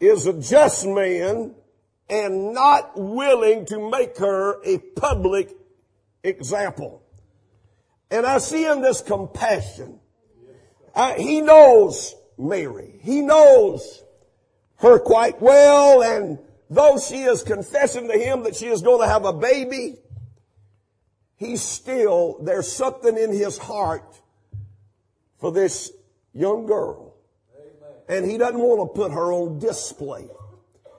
is 0.00 0.26
a 0.26 0.32
just 0.32 0.86
man 0.86 1.54
and 2.08 2.54
not 2.54 2.92
willing 2.96 3.66
to 3.66 3.90
make 3.90 4.16
her 4.18 4.62
a 4.64 4.78
public 4.78 5.54
example. 6.22 7.02
And 8.10 8.24
I 8.24 8.38
see 8.38 8.64
in 8.64 8.80
this 8.80 9.02
compassion. 9.02 10.00
Uh, 10.94 11.14
he 11.14 11.40
knows 11.40 12.14
Mary. 12.38 12.98
He 13.02 13.20
knows 13.20 14.02
her 14.76 14.98
quite 14.98 15.42
well 15.42 16.02
and 16.02 16.38
though 16.70 16.98
she 16.98 17.22
is 17.22 17.42
confessing 17.42 18.08
to 18.08 18.18
him 18.18 18.44
that 18.44 18.56
she 18.56 18.66
is 18.66 18.82
going 18.82 19.00
to 19.00 19.08
have 19.08 19.24
a 19.24 19.32
baby, 19.32 19.96
he's 21.36 21.62
still, 21.62 22.38
there's 22.42 22.70
something 22.70 23.16
in 23.16 23.32
his 23.32 23.58
heart 23.58 24.20
for 25.38 25.52
this 25.52 25.92
young 26.38 26.66
girl. 26.66 27.14
And 28.08 28.28
he 28.28 28.38
doesn't 28.38 28.58
want 28.58 28.88
to 28.88 29.00
put 29.00 29.12
her 29.12 29.32
on 29.32 29.58
display. 29.58 30.28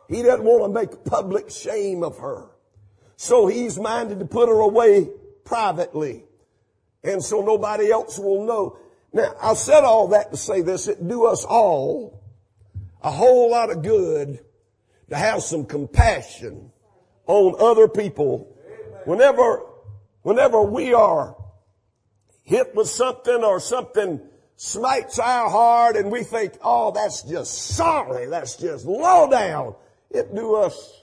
He 0.07 0.21
doesn't 0.21 0.43
want 0.43 0.63
to 0.63 0.79
make 0.79 1.05
public 1.05 1.49
shame 1.49 2.03
of 2.03 2.17
her. 2.19 2.49
So 3.15 3.47
he's 3.47 3.79
minded 3.79 4.19
to 4.19 4.25
put 4.25 4.49
her 4.49 4.59
away 4.59 5.09
privately. 5.43 6.23
And 7.03 7.23
so 7.23 7.41
nobody 7.41 7.91
else 7.91 8.19
will 8.19 8.45
know. 8.45 8.77
Now, 9.13 9.33
I 9.41 9.53
said 9.55 9.83
all 9.83 10.09
that 10.09 10.31
to 10.31 10.37
say 10.37 10.61
this. 10.61 10.87
It 10.87 11.07
do 11.07 11.25
us 11.25 11.45
all 11.45 12.21
a 13.01 13.11
whole 13.11 13.51
lot 13.51 13.71
of 13.71 13.81
good 13.81 14.39
to 15.09 15.15
have 15.15 15.41
some 15.41 15.65
compassion 15.65 16.71
on 17.25 17.55
other 17.59 17.87
people 17.87 18.55
whenever, 19.05 19.65
whenever 20.21 20.61
we 20.61 20.93
are 20.93 21.35
hit 22.43 22.75
with 22.75 22.87
something 22.87 23.43
or 23.43 23.59
something 23.59 24.19
smites 24.59 25.19
our 25.19 25.49
heart 25.49 25.95
and 25.95 26.11
we 26.11 26.21
think, 26.21 26.51
oh, 26.61 26.91
that's 26.91 27.21
just 27.21 27.75
sorry. 27.75 28.25
That's 28.25 28.57
just 28.57 28.85
low 28.85 29.29
down. 29.29 29.73
It 30.11 30.35
do 30.35 30.55
us 30.55 31.01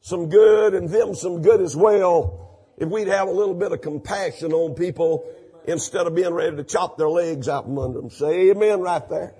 some 0.00 0.30
good 0.30 0.72
and 0.72 0.88
them 0.88 1.14
some 1.14 1.42
good 1.42 1.60
as 1.60 1.76
well 1.76 2.58
if 2.78 2.88
we'd 2.88 3.08
have 3.08 3.28
a 3.28 3.30
little 3.30 3.54
bit 3.54 3.72
of 3.72 3.82
compassion 3.82 4.54
on 4.54 4.74
people 4.74 5.30
instead 5.66 6.06
of 6.06 6.14
being 6.14 6.32
ready 6.32 6.56
to 6.56 6.64
chop 6.64 6.96
their 6.96 7.10
legs 7.10 7.50
out 7.50 7.64
from 7.64 7.78
under 7.78 8.00
them. 8.00 8.08
Say 8.08 8.50
amen 8.50 8.80
right 8.80 9.06
there. 9.10 9.34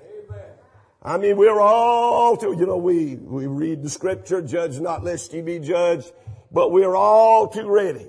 I 1.02 1.16
mean, 1.16 1.38
we're 1.38 1.62
all 1.62 2.36
too, 2.36 2.54
you 2.58 2.66
know, 2.66 2.76
we, 2.76 3.16
we 3.16 3.46
read 3.46 3.82
the 3.82 3.88
scripture, 3.88 4.42
judge 4.42 4.78
not 4.78 5.02
lest 5.02 5.32
ye 5.32 5.40
be 5.40 5.60
judged, 5.60 6.12
but 6.52 6.72
we're 6.72 6.94
all 6.94 7.48
too 7.48 7.66
ready 7.66 8.06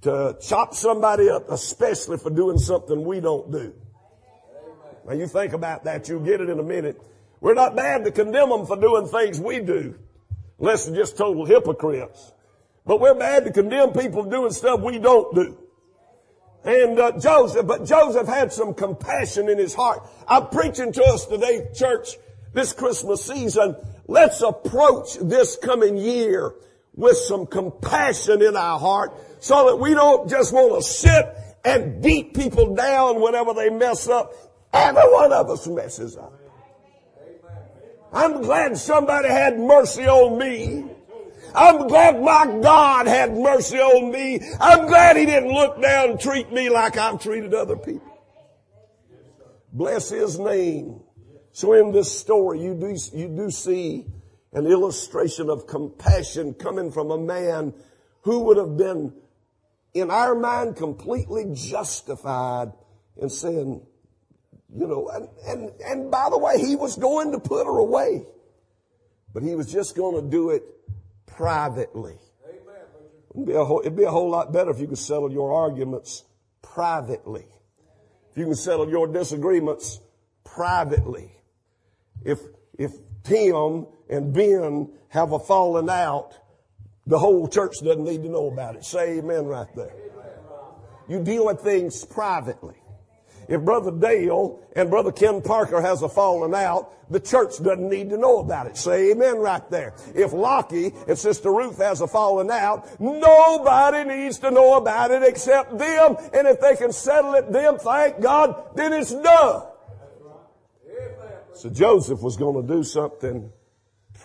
to 0.00 0.36
chop 0.42 0.74
somebody 0.74 1.30
up, 1.30 1.48
especially 1.48 2.18
for 2.18 2.30
doing 2.30 2.58
something 2.58 3.04
we 3.04 3.20
don't 3.20 3.52
do. 3.52 3.72
Now 5.08 5.14
you 5.14 5.26
think 5.26 5.54
about 5.54 5.84
that, 5.84 6.06
you'll 6.06 6.20
get 6.20 6.42
it 6.42 6.50
in 6.50 6.58
a 6.58 6.62
minute. 6.62 7.00
We're 7.40 7.54
not 7.54 7.74
bad 7.74 8.04
to 8.04 8.10
condemn 8.10 8.50
them 8.50 8.66
for 8.66 8.76
doing 8.76 9.06
things 9.06 9.40
we 9.40 9.60
do, 9.60 9.94
unless 10.58 10.84
they're 10.84 10.96
just 10.96 11.16
total 11.16 11.46
hypocrites. 11.46 12.32
But 12.84 13.00
we're 13.00 13.14
bad 13.14 13.46
to 13.46 13.52
condemn 13.52 13.92
people 13.92 14.24
doing 14.24 14.52
stuff 14.52 14.80
we 14.80 14.98
don't 14.98 15.34
do. 15.34 15.56
And 16.62 16.98
uh, 16.98 17.18
Joseph, 17.18 17.66
but 17.66 17.86
Joseph 17.86 18.26
had 18.26 18.52
some 18.52 18.74
compassion 18.74 19.48
in 19.48 19.56
his 19.56 19.72
heart. 19.72 20.06
I'm 20.26 20.48
preaching 20.48 20.92
to 20.92 21.04
us 21.04 21.24
today, 21.24 21.68
church, 21.74 22.16
this 22.52 22.74
Christmas 22.74 23.24
season. 23.24 23.76
Let's 24.06 24.42
approach 24.42 25.14
this 25.22 25.56
coming 25.56 25.96
year 25.96 26.52
with 26.94 27.16
some 27.16 27.46
compassion 27.46 28.42
in 28.42 28.56
our 28.56 28.78
heart 28.78 29.14
so 29.40 29.70
that 29.70 29.76
we 29.76 29.94
don't 29.94 30.28
just 30.28 30.52
want 30.52 30.82
to 30.82 30.86
sit 30.86 31.34
and 31.64 32.02
beat 32.02 32.34
people 32.34 32.74
down 32.74 33.22
whenever 33.22 33.54
they 33.54 33.70
mess 33.70 34.08
up. 34.08 34.32
Every 34.72 35.02
one 35.02 35.32
of 35.32 35.50
us 35.50 35.66
messes 35.66 36.16
up. 36.16 36.32
I'm 38.12 38.42
glad 38.42 38.76
somebody 38.76 39.28
had 39.28 39.58
mercy 39.58 40.06
on 40.06 40.38
me. 40.38 40.84
I'm 41.54 41.88
glad 41.88 42.20
my 42.20 42.58
God 42.62 43.06
had 43.06 43.36
mercy 43.36 43.78
on 43.78 44.12
me. 44.12 44.40
I'm 44.60 44.86
glad 44.86 45.16
he 45.16 45.26
didn't 45.26 45.52
look 45.52 45.80
down 45.80 46.10
and 46.10 46.20
treat 46.20 46.52
me 46.52 46.68
like 46.68 46.96
I've 46.96 47.20
treated 47.20 47.54
other 47.54 47.76
people. 47.76 48.18
Bless 49.72 50.10
his 50.10 50.38
name. 50.38 51.00
So 51.52 51.72
in 51.72 51.92
this 51.92 52.18
story, 52.18 52.62
you 52.62 52.74
do, 52.74 52.96
you 53.14 53.28
do 53.28 53.50
see 53.50 54.06
an 54.52 54.66
illustration 54.66 55.50
of 55.50 55.66
compassion 55.66 56.54
coming 56.54 56.90
from 56.90 57.10
a 57.10 57.18
man 57.18 57.74
who 58.22 58.40
would 58.40 58.56
have 58.56 58.76
been, 58.76 59.12
in 59.94 60.10
our 60.10 60.34
mind, 60.34 60.76
completely 60.76 61.50
justified 61.54 62.72
in 63.16 63.28
saying, 63.28 63.86
you 64.74 64.86
know, 64.86 65.08
and, 65.08 65.28
and, 65.46 65.70
and 65.80 66.10
by 66.10 66.28
the 66.30 66.38
way, 66.38 66.58
he 66.58 66.76
was 66.76 66.96
going 66.96 67.32
to 67.32 67.40
put 67.40 67.66
her 67.66 67.78
away, 67.78 68.26
but 69.32 69.42
he 69.42 69.54
was 69.54 69.70
just 69.70 69.96
going 69.96 70.22
to 70.22 70.30
do 70.30 70.50
it 70.50 70.62
privately. 71.26 72.18
It'd 73.34 73.46
be, 73.46 73.54
a 73.54 73.64
whole, 73.64 73.80
it'd 73.80 73.96
be 73.96 74.04
a 74.04 74.10
whole 74.10 74.30
lot 74.30 74.52
better 74.52 74.70
if 74.70 74.80
you 74.80 74.88
could 74.88 74.98
settle 74.98 75.30
your 75.30 75.52
arguments 75.52 76.24
privately. 76.60 77.46
If 78.32 78.38
you 78.38 78.44
can 78.44 78.54
settle 78.54 78.88
your 78.88 79.06
disagreements 79.06 80.00
privately. 80.44 81.30
If, 82.24 82.40
if 82.78 82.92
Tim 83.22 83.86
and 84.10 84.32
Ben 84.32 84.90
have 85.08 85.32
a 85.32 85.38
falling 85.38 85.88
out, 85.88 86.32
the 87.06 87.18
whole 87.18 87.48
church 87.48 87.74
doesn't 87.82 88.04
need 88.04 88.22
to 88.22 88.28
know 88.28 88.48
about 88.48 88.76
it. 88.76 88.84
Say 88.84 89.18
amen 89.18 89.46
right 89.46 89.68
there. 89.74 89.94
You 91.08 91.22
deal 91.22 91.46
with 91.46 91.60
things 91.60 92.04
privately. 92.04 92.76
If 93.48 93.62
Brother 93.62 93.90
Dale 93.90 94.60
and 94.76 94.90
Brother 94.90 95.10
Ken 95.10 95.40
Parker 95.40 95.80
has 95.80 96.02
a 96.02 96.08
falling 96.08 96.54
out, 96.54 96.92
the 97.10 97.18
church 97.18 97.62
doesn't 97.62 97.88
need 97.88 98.10
to 98.10 98.18
know 98.18 98.40
about 98.40 98.66
it. 98.66 98.76
Say 98.76 99.12
amen 99.12 99.38
right 99.38 99.68
there. 99.70 99.94
If 100.14 100.34
Lockie 100.34 100.92
and 101.08 101.18
Sister 101.18 101.50
Ruth 101.50 101.78
has 101.78 102.02
a 102.02 102.06
falling 102.06 102.50
out, 102.50 103.00
nobody 103.00 104.04
needs 104.04 104.38
to 104.40 104.50
know 104.50 104.76
about 104.76 105.10
it 105.10 105.22
except 105.22 105.78
them. 105.78 106.16
And 106.34 106.46
if 106.46 106.60
they 106.60 106.76
can 106.76 106.92
settle 106.92 107.34
it 107.34 107.50
them, 107.50 107.78
thank 107.78 108.20
God, 108.20 108.76
then 108.76 108.92
it's 108.92 109.12
done. 109.14 109.62
So 111.54 111.70
Joseph 111.70 112.20
was 112.20 112.36
going 112.36 112.66
to 112.66 112.74
do 112.74 112.84
something 112.84 113.50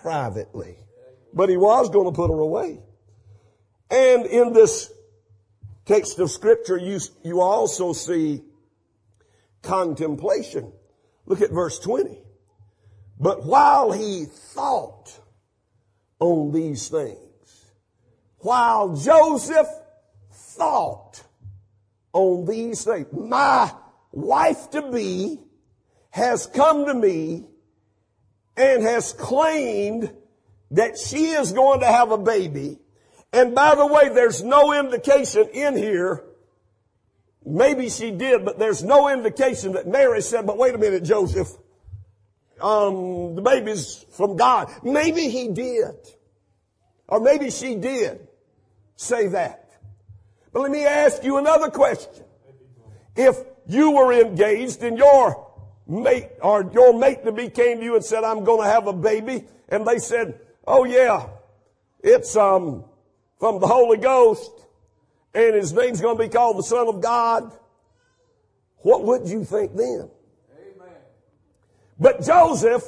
privately. 0.02 0.76
But 1.32 1.48
he 1.48 1.56
was 1.56 1.88
going 1.88 2.06
to 2.06 2.12
put 2.12 2.30
her 2.30 2.38
away. 2.38 2.78
And 3.90 4.26
in 4.26 4.52
this 4.52 4.92
text 5.86 6.18
of 6.18 6.30
scripture, 6.30 6.76
you, 6.76 7.00
you 7.24 7.40
also 7.40 7.92
see 7.92 8.42
contemplation. 9.64 10.72
Look 11.26 11.40
at 11.40 11.50
verse 11.50 11.78
20. 11.78 12.18
But 13.18 13.44
while 13.44 13.92
he 13.92 14.26
thought 14.26 15.18
on 16.20 16.52
these 16.52 16.88
things, 16.88 17.18
while 18.38 18.96
Joseph 18.96 19.68
thought 20.32 21.22
on 22.12 22.44
these 22.44 22.84
things, 22.84 23.06
my 23.12 23.72
wife 24.12 24.70
to 24.70 24.90
be 24.90 25.38
has 26.10 26.46
come 26.46 26.86
to 26.86 26.94
me 26.94 27.46
and 28.56 28.82
has 28.82 29.12
claimed 29.12 30.12
that 30.70 30.98
she 30.98 31.30
is 31.30 31.52
going 31.52 31.80
to 31.80 31.86
have 31.86 32.10
a 32.10 32.18
baby. 32.18 32.78
And 33.32 33.54
by 33.54 33.74
the 33.74 33.86
way, 33.86 34.10
there's 34.10 34.42
no 34.42 34.72
indication 34.72 35.48
in 35.52 35.76
here 35.76 36.24
Maybe 37.44 37.90
she 37.90 38.10
did, 38.10 38.44
but 38.44 38.58
there's 38.58 38.82
no 38.82 39.08
indication 39.08 39.72
that 39.72 39.86
Mary 39.86 40.22
said, 40.22 40.46
but 40.46 40.56
wait 40.56 40.74
a 40.74 40.78
minute, 40.78 41.04
Joseph, 41.04 41.48
um, 42.60 43.34
the 43.34 43.42
baby's 43.42 44.04
from 44.12 44.36
God. 44.36 44.70
Maybe 44.82 45.28
he 45.28 45.48
did. 45.48 45.94
Or 47.06 47.20
maybe 47.20 47.50
she 47.50 47.74
did 47.74 48.26
say 48.96 49.28
that. 49.28 49.70
But 50.52 50.62
let 50.62 50.70
me 50.70 50.86
ask 50.86 51.22
you 51.22 51.36
another 51.36 51.70
question. 51.70 52.24
If 53.14 53.36
you 53.66 53.90
were 53.90 54.12
engaged 54.12 54.82
and 54.82 54.96
your 54.96 55.52
mate 55.86 56.30
or 56.40 56.70
your 56.72 56.98
mate 56.98 57.24
to 57.24 57.32
be 57.32 57.50
came 57.50 57.78
to 57.78 57.84
you 57.84 57.96
and 57.96 58.04
said, 58.04 58.24
I'm 58.24 58.44
going 58.44 58.62
to 58.62 58.70
have 58.70 58.86
a 58.86 58.92
baby, 58.92 59.44
and 59.68 59.86
they 59.86 59.98
said, 59.98 60.40
oh 60.66 60.84
yeah, 60.84 61.26
it's, 62.00 62.36
um, 62.36 62.84
from 63.38 63.60
the 63.60 63.66
Holy 63.66 63.98
Ghost, 63.98 64.50
and 65.34 65.54
his 65.54 65.72
name's 65.72 66.00
going 66.00 66.16
to 66.16 66.22
be 66.22 66.28
called 66.28 66.58
the 66.58 66.62
Son 66.62 66.88
of 66.88 67.00
God, 67.00 67.52
what 68.78 69.04
would 69.04 69.28
you 69.28 69.44
think 69.44 69.74
then? 69.74 70.10
Amen. 70.52 70.94
But 71.98 72.24
Joseph 72.24 72.84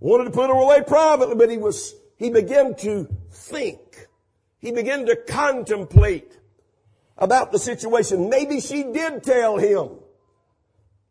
wanted 0.00 0.24
to 0.24 0.30
put 0.30 0.50
her 0.50 0.56
away 0.56 0.82
privately, 0.86 1.36
but 1.36 1.50
he 1.50 1.56
was, 1.56 1.94
he 2.18 2.30
began 2.30 2.74
to 2.76 3.08
think. 3.30 4.08
He 4.58 4.72
began 4.72 5.06
to 5.06 5.16
contemplate 5.16 6.38
about 7.16 7.52
the 7.52 7.58
situation. 7.58 8.28
Maybe 8.28 8.60
she 8.60 8.82
did 8.82 9.22
tell 9.22 9.56
him. 9.56 9.90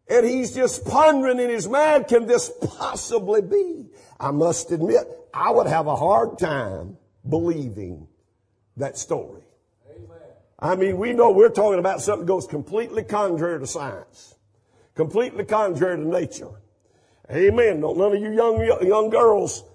And 0.09 0.25
he's 0.25 0.53
just 0.53 0.85
pondering 0.85 1.39
in 1.39 1.49
his 1.49 1.67
mind, 1.67 2.07
can 2.07 2.27
this 2.27 2.51
possibly 2.77 3.41
be? 3.41 3.85
I 4.19 4.31
must 4.31 4.71
admit, 4.71 5.07
I 5.33 5.51
would 5.51 5.67
have 5.67 5.87
a 5.87 5.95
hard 5.95 6.37
time 6.37 6.97
believing 7.27 8.07
that 8.77 8.97
story. 8.97 9.42
I 10.63 10.75
mean, 10.75 10.97
we 10.97 11.11
know 11.11 11.29
we're 11.29 11.49
talking 11.49 11.77
about 11.77 12.01
something 12.01 12.25
that 12.25 12.31
goes 12.31 12.47
completely 12.47 13.03
contrary 13.03 13.59
to 13.59 13.67
science, 13.67 14.35
completely 14.95 15.43
contrary 15.43 15.97
to 15.97 16.07
nature. 16.07 16.51
Amen. 17.29 17.81
Don't 17.81 17.97
none 17.97 18.15
of 18.15 18.21
you 18.21 18.31
young 18.31 18.63
young 18.81 19.09
girls 19.09 19.65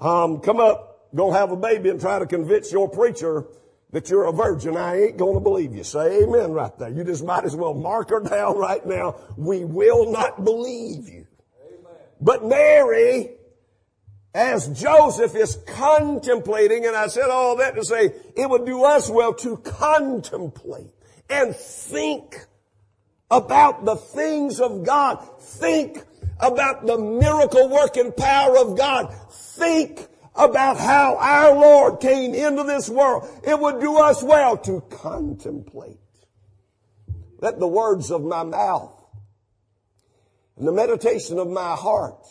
um, 0.00 0.40
come 0.40 0.58
up, 0.58 1.10
gonna 1.14 1.38
have 1.38 1.52
a 1.52 1.56
baby, 1.56 1.90
and 1.90 2.00
try 2.00 2.18
to 2.18 2.26
convince 2.26 2.72
your 2.72 2.88
preacher 2.88 3.46
that 3.92 4.10
you're 4.10 4.24
a 4.24 4.32
virgin. 4.32 4.76
I 4.76 5.00
ain't 5.02 5.16
gonna 5.16 5.38
believe 5.38 5.76
you. 5.76 5.84
Say 5.84 6.24
amen 6.24 6.50
right 6.50 6.76
there. 6.76 6.88
You 6.88 7.04
just 7.04 7.24
might 7.24 7.44
as 7.44 7.54
well 7.54 7.72
mark 7.72 8.10
her 8.10 8.20
down 8.20 8.58
right 8.58 8.84
now. 8.84 9.14
We 9.36 9.64
will 9.64 10.10
not 10.10 10.44
believe 10.44 11.08
you. 11.08 11.24
Amen. 11.64 11.92
But 12.20 12.44
Mary 12.44 13.30
as 14.34 14.68
Joseph 14.68 15.34
is 15.34 15.56
contemplating, 15.66 16.86
and 16.86 16.96
I 16.96 17.08
said 17.08 17.28
all 17.28 17.56
that 17.56 17.74
to 17.74 17.84
say 17.84 18.12
it 18.36 18.48
would 18.48 18.64
do 18.64 18.84
us 18.84 19.10
well 19.10 19.34
to 19.34 19.58
contemplate 19.58 20.90
and 21.28 21.54
think 21.54 22.46
about 23.30 23.84
the 23.84 23.96
things 23.96 24.60
of 24.60 24.84
God. 24.84 25.16
Think 25.40 26.04
about 26.40 26.86
the 26.86 26.98
miracle 26.98 27.68
working 27.68 28.12
power 28.12 28.58
of 28.58 28.76
God. 28.76 29.14
Think 29.30 30.06
about 30.34 30.78
how 30.78 31.16
our 31.16 31.54
Lord 31.54 32.00
came 32.00 32.34
into 32.34 32.64
this 32.64 32.88
world. 32.88 33.28
It 33.46 33.58
would 33.58 33.80
do 33.80 33.96
us 33.96 34.22
well 34.22 34.56
to 34.58 34.80
contemplate. 34.90 35.98
Let 37.38 37.58
the 37.58 37.68
words 37.68 38.10
of 38.10 38.22
my 38.22 38.44
mouth 38.44 38.98
and 40.56 40.66
the 40.66 40.72
meditation 40.72 41.38
of 41.38 41.48
my 41.48 41.74
heart 41.74 42.26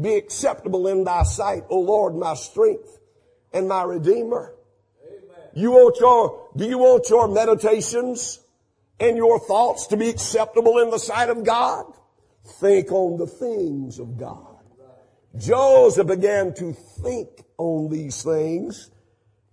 be 0.00 0.16
acceptable 0.16 0.86
in 0.88 1.04
thy 1.04 1.22
sight, 1.22 1.64
O 1.68 1.80
Lord, 1.80 2.14
my 2.14 2.34
strength 2.34 2.98
and 3.52 3.68
my 3.68 3.82
redeemer. 3.84 4.54
Amen. 5.06 5.48
You 5.54 5.72
want 5.72 6.00
your, 6.00 6.48
do 6.56 6.64
you 6.64 6.78
want 6.78 7.08
your 7.08 7.28
meditations 7.28 8.40
and 8.98 9.16
your 9.16 9.38
thoughts 9.38 9.86
to 9.88 9.96
be 9.96 10.08
acceptable 10.08 10.78
in 10.78 10.90
the 10.90 10.98
sight 10.98 11.30
of 11.30 11.44
God? 11.44 11.86
Think 12.60 12.92
on 12.92 13.18
the 13.18 13.26
things 13.26 13.98
of 13.98 14.18
God. 14.18 14.58
Joseph 15.36 16.06
began 16.06 16.54
to 16.54 16.72
think 16.72 17.28
on 17.58 17.90
these 17.90 18.22
things. 18.22 18.90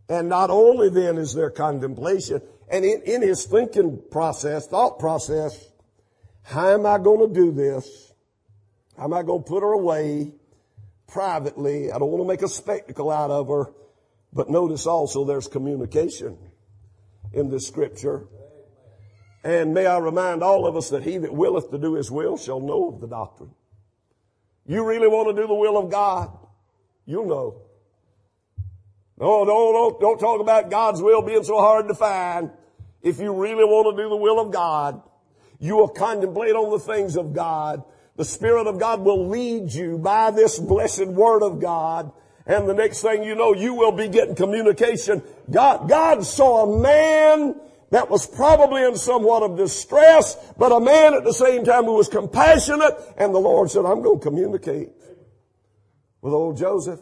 And 0.10 0.27
not 0.27 0.49
only 0.49 0.89
then 0.89 1.17
is 1.17 1.34
there 1.34 1.49
contemplation, 1.49 2.41
And 2.71 2.86
in, 2.86 3.01
in 3.01 3.21
his 3.21 3.45
thinking 3.45 4.01
process, 4.12 4.65
thought 4.67 4.97
process, 4.97 5.71
how 6.43 6.69
am 6.69 6.86
I 6.86 6.97
going 6.99 7.27
to 7.27 7.34
do 7.34 7.51
this? 7.51 8.11
Am 8.97 9.10
not 9.10 9.25
going 9.25 9.43
to 9.43 9.47
put 9.47 9.62
her 9.62 9.71
away 9.71 10.34
privately? 11.08 11.91
I 11.91 11.97
don't 11.97 12.10
want 12.10 12.23
to 12.23 12.27
make 12.27 12.41
a 12.41 12.47
spectacle 12.47 13.10
out 13.10 13.32
of 13.32 13.47
her. 13.47 13.73
But 14.34 14.49
notice 14.49 14.86
also 14.86 15.25
there's 15.25 15.47
communication 15.47 16.38
in 17.34 17.49
this 17.49 17.67
scripture. 17.67 18.27
And 19.43 19.73
may 19.73 19.86
I 19.86 19.97
remind 19.97 20.43
all 20.43 20.67
of 20.67 20.75
us 20.75 20.89
that 20.89 21.04
he 21.04 21.17
that 21.17 21.34
willeth 21.34 21.71
to 21.71 21.77
do 21.77 21.95
his 21.95 22.12
will 22.12 22.38
shall 22.38 22.60
know 22.60 22.89
of 22.89 23.01
the 23.01 23.08
doctrine. 23.08 23.51
You 24.65 24.86
really 24.86 25.08
want 25.08 25.36
to 25.36 25.41
do 25.41 25.47
the 25.47 25.54
will 25.54 25.77
of 25.77 25.89
God? 25.89 26.38
You'll 27.06 27.27
know. 27.27 27.62
No, 29.19 29.43
no, 29.43 29.71
don't, 29.71 29.99
don't 29.99 30.19
talk 30.19 30.39
about 30.39 30.69
God's 30.69 31.01
will 31.01 31.21
being 31.21 31.43
so 31.43 31.58
hard 31.58 31.88
to 31.88 31.95
find. 31.95 32.51
If 33.01 33.19
you 33.19 33.34
really 33.34 33.63
want 33.63 33.95
to 33.95 34.04
do 34.04 34.10
the 34.10 34.15
will 34.15 34.39
of 34.39 34.51
God, 34.51 35.01
you 35.60 35.75
will 35.75 35.88
contemplate 35.88 36.54
on 36.54 36.71
the 36.71 36.80
things 36.80 37.15
of 37.15 37.34
God. 37.34 37.84
The 38.15 38.26
Spirit 38.26 38.67
of 38.67 38.80
God 38.80 39.02
will 39.02 39.30
lead 39.30 39.74
you 39.74 39.97
by 39.97 40.32
this 40.32 40.60
blessed 40.60 41.08
Word 41.08 41.43
of 41.43 41.60
God. 41.60 42.12
And 42.45 42.67
the 42.67 42.74
next 42.74 43.02
thing 43.02 43.24
you 43.24 43.36
know, 43.36 43.54
you 43.54 43.74
will 43.74 43.91
be 43.91 44.08
getting 44.08 44.36
communication. 44.36 45.24
God, 45.50 45.88
God 45.88 46.26
saw 46.26 46.65
a 46.65 46.82
man 46.82 47.56
that 47.91 48.10
was 48.10 48.26
probably 48.26 48.84
in 48.84 48.95
somewhat 48.95 49.43
of 49.43 49.58
distress, 49.58 50.36
but 50.58 50.71
a 50.71 50.80
man 50.80 51.13
at 51.13 51.24
the 51.24 51.34
same 51.34 51.63
time 51.63 51.86
who 51.86 51.93
was 51.93 52.08
compassionate. 52.08 52.93
And 53.17 53.34
the 53.34 53.39
Lord 53.39 53.69
said, 53.69 53.86
I'm 53.86 54.02
going 54.02 54.19
to 54.19 54.24
communicate 54.24 54.89
with 56.21 56.34
old 56.34 56.58
Joseph. 56.58 57.00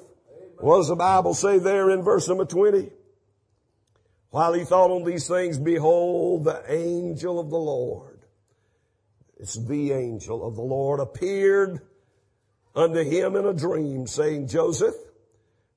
What 0.60 0.78
does 0.78 0.90
the 0.90 0.96
Bible 0.96 1.34
say 1.34 1.58
there 1.60 1.90
in 1.92 2.02
verse 2.02 2.28
number 2.28 2.46
20? 2.46 2.90
While 4.32 4.54
he 4.54 4.66
thought 4.66 4.92
on 4.92 5.06
these 5.06 5.28
things, 5.28 5.58
behold, 5.58 6.44
the 6.44 6.64
angel 6.72 7.40
of 7.40 7.50
the 7.50 7.58
Lord. 7.58 8.09
It's 9.40 9.56
the 9.56 9.94
angel 9.94 10.46
of 10.46 10.56
the 10.56 10.62
Lord 10.62 11.00
appeared 11.00 11.80
unto 12.76 13.04
him 13.04 13.38
in 13.38 13.46
a 13.46 13.54
dream 13.54 14.06
saying, 14.06 14.50
Joseph, 14.50 14.96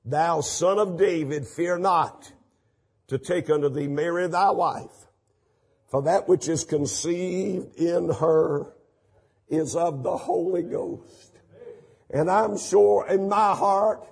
thou 0.03 0.41
son 0.41 0.79
of 0.79 0.97
David, 0.97 1.47
fear 1.47 1.77
not 1.77 2.31
to 3.07 3.17
take 3.17 3.49
unto 3.49 3.69
thee 3.69 3.87
Mary 3.87 4.27
thy 4.27 4.51
wife, 4.51 5.07
for 5.89 6.01
that 6.03 6.27
which 6.27 6.49
is 6.49 6.65
conceived 6.65 7.75
in 7.77 8.09
her 8.09 8.73
is 9.47 9.75
of 9.75 10.03
the 10.03 10.17
Holy 10.17 10.63
Ghost. 10.63 11.31
And 12.09 12.29
I'm 12.29 12.57
sure 12.57 13.07
in 13.07 13.29
my 13.29 13.55
heart, 13.55 14.05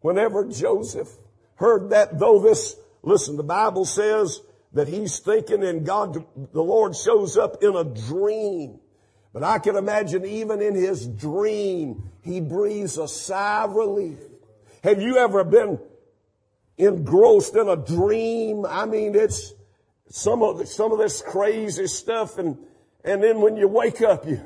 whenever 0.00 0.44
Joseph 0.44 1.08
heard 1.56 1.90
that, 1.90 2.18
though 2.18 2.38
this, 2.38 2.76
listen, 3.02 3.36
the 3.36 3.42
Bible 3.42 3.84
says 3.84 4.40
that 4.72 4.88
he's 4.88 5.18
thinking 5.18 5.64
and 5.64 5.84
God, 5.84 6.24
the 6.52 6.62
Lord 6.62 6.94
shows 6.94 7.36
up 7.36 7.62
in 7.62 7.74
a 7.74 7.84
dream. 7.84 8.80
But 9.32 9.42
I 9.42 9.58
can 9.58 9.76
imagine 9.76 10.24
even 10.24 10.60
in 10.60 10.74
his 10.74 11.06
dream, 11.06 12.10
he 12.22 12.40
breathes 12.40 12.98
a 12.98 13.08
sigh 13.08 13.64
of 13.64 13.72
relief. 13.72 14.18
Have 14.82 15.00
you 15.00 15.16
ever 15.18 15.44
been 15.44 15.78
engrossed 16.76 17.56
in 17.56 17.68
a 17.68 17.76
dream? 17.76 18.64
I 18.66 18.86
mean, 18.86 19.14
it's 19.14 19.52
some 20.08 20.42
of 20.42 20.66
some 20.68 20.92
of 20.92 20.98
this 20.98 21.22
crazy 21.22 21.86
stuff 21.86 22.38
and, 22.38 22.56
and 23.04 23.22
then 23.22 23.40
when 23.40 23.56
you 23.56 23.68
wake 23.68 24.00
up, 24.02 24.26
you, 24.26 24.40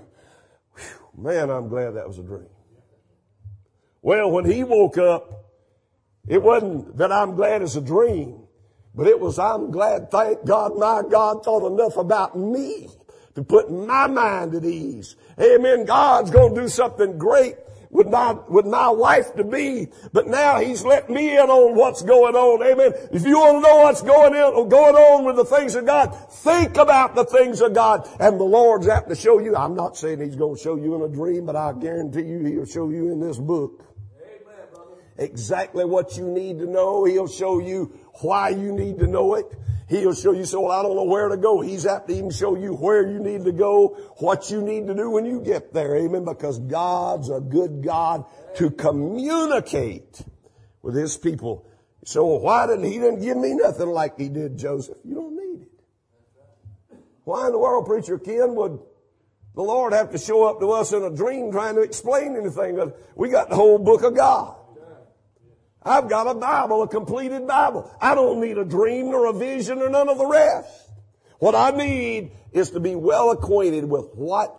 whew, 0.75 1.23
man, 1.23 1.51
I'm 1.51 1.69
glad 1.69 1.93
that 1.93 2.07
was 2.07 2.19
a 2.19 2.23
dream. 2.23 2.49
Well, 4.03 4.31
when 4.33 4.45
he 4.45 4.65
woke 4.65 4.99
up, 4.99 5.43
it 6.27 6.43
wasn't 6.43 6.97
that 6.97 7.13
I'm 7.13 7.35
glad 7.37 7.63
it's 7.63 7.77
a 7.77 7.81
dream, 7.81 8.42
but 8.95 9.07
it 9.07 9.19
was 9.19 9.39
I'm 9.39 9.71
glad, 9.71 10.11
thank 10.11 10.45
God, 10.45 10.79
my 10.79 11.03
God 11.09 11.45
thought 11.45 11.67
enough 11.73 11.97
about 11.97 12.37
me 12.37 12.89
to 13.35 13.43
put 13.43 13.71
my 13.71 14.07
mind 14.07 14.55
at 14.55 14.65
ease. 14.65 15.17
Amen. 15.41 15.85
God's 15.85 16.31
going 16.31 16.55
to 16.55 16.63
do 16.63 16.69
something 16.69 17.19
great 17.19 17.57
with 17.91 18.09
my, 18.09 18.33
with 18.49 18.65
my 18.67 18.89
wife 18.89 19.35
to 19.35 19.45
be, 19.45 19.89
but 20.15 20.27
now 20.27 20.59
he's 20.59 20.83
let 20.83 21.11
me 21.11 21.37
in 21.37 21.51
on 21.51 21.75
what's 21.75 22.01
going 22.03 22.35
on. 22.35 22.67
Amen. 22.67 22.93
If 23.13 23.27
you 23.27 23.39
want 23.39 23.63
to 23.63 23.69
know 23.69 23.77
what's 23.79 24.03
going 24.03 24.35
in, 24.35 24.43
or 24.43 24.67
going 24.67 24.97
on 24.97 25.27
with 25.27 25.37
the 25.37 25.45
things 25.45 25.75
of 25.75 25.85
God, 25.85 26.09
think 26.31 26.79
about 26.79 27.15
the 27.15 27.25
things 27.25 27.61
of 27.61 27.75
God. 27.75 28.09
And 28.19 28.41
the 28.41 28.45
Lord's 28.45 28.89
apt 28.89 29.11
to 29.11 29.15
show 29.15 29.39
you. 29.41 29.55
I'm 29.55 29.75
not 29.75 29.97
saying 29.97 30.21
he's 30.21 30.37
going 30.37 30.57
to 30.57 30.63
show 30.63 30.77
you 30.77 30.95
in 30.95 31.03
a 31.03 31.09
dream, 31.09 31.45
but 31.45 31.55
I 31.55 31.75
guarantee 31.75 32.23
you 32.23 32.45
he'll 32.45 32.65
show 32.65 32.89
you 32.89 33.13
in 33.13 33.21
this 33.21 33.39
book 33.39 33.85
exactly 35.17 35.85
what 35.85 36.17
you 36.17 36.27
need 36.27 36.59
to 36.59 36.67
know. 36.67 37.05
He'll 37.05 37.29
show 37.29 37.59
you 37.59 37.99
why 38.21 38.51
you 38.51 38.73
need 38.73 38.99
to 38.99 39.07
know 39.07 39.35
it. 39.35 39.47
He'll 39.89 40.15
show 40.15 40.33
you, 40.33 40.47
so 40.47 40.63
well, 40.63 40.73
I 40.73 40.83
don't 40.83 40.97
know 40.97 41.05
where 41.05 41.29
to 41.29 41.37
go. 41.37 41.61
He's 41.61 41.85
apt 41.85 42.09
to 42.09 42.15
even 42.15 42.31
show 42.31 42.57
you 42.57 42.75
where 42.75 43.07
you 43.07 43.19
need 43.19 43.45
to 43.45 43.53
go, 43.53 43.89
what 44.19 44.51
you 44.51 44.63
need 44.63 44.87
to 44.87 44.95
do 44.95 45.11
when 45.11 45.27
you 45.27 45.41
get 45.41 45.75
there. 45.75 45.97
Amen. 45.97 46.25
Because 46.25 46.59
God's 46.59 47.29
a 47.29 47.41
good 47.41 47.83
God 47.83 48.25
to 48.57 48.71
communicate 48.71 50.23
with 50.81 50.95
His 50.95 51.19
people. 51.19 51.67
So 52.05 52.25
why 52.25 52.67
didn't 52.67 52.85
He 52.85 52.99
didn't 52.99 53.21
give 53.21 53.37
me 53.37 53.55
nothing 53.55 53.89
like 53.89 54.19
He 54.19 54.31
did 54.31 54.57
Joseph? 54.57 54.97
You 55.05 55.15
don't 55.15 55.37
need 55.37 55.63
it. 55.63 56.99
Why 57.25 57.47
in 57.47 57.53
the 57.53 57.59
world, 57.59 57.85
preacher 57.85 58.19
Ken, 58.19 58.55
would 58.55 58.79
the 59.55 59.63
Lord 59.63 59.93
have 59.93 60.11
to 60.13 60.19
show 60.19 60.45
up 60.45 60.59
to 60.61 60.71
us 60.73 60.93
in 60.93 61.03
a 61.03 61.11
dream 61.11 61.53
trying 61.53 61.75
to 61.75 61.83
explain 61.83 62.35
anything? 62.35 62.93
We 63.15 63.29
got 63.29 63.51
the 63.51 63.57
whole 63.57 63.79
book 63.79 64.03
of 64.05 64.17
God. 64.17 64.57
I've 65.85 66.09
got 66.09 66.29
a 66.29 66.35
Bible, 66.35 66.83
a 66.83 66.89
completed 66.89 67.47
Bible. 67.47 67.91
I 68.01 68.15
don't 68.15 68.41
need 68.41 68.59
a 68.59 68.65
dream 68.65 69.11
nor 69.11 69.27
a 69.27 69.33
vision 69.33 69.79
or 69.79 69.89
none 69.89 70.09
of 70.09 70.19
the 70.19 70.27
rest. 70.27 70.91
What 71.39 71.55
I 71.55 71.71
need 71.71 72.33
is 72.53 72.71
to 72.71 72.81
be 72.81 72.95
well 72.95 73.31
acquainted 73.31 73.85
with 73.85 74.11
what 74.15 74.57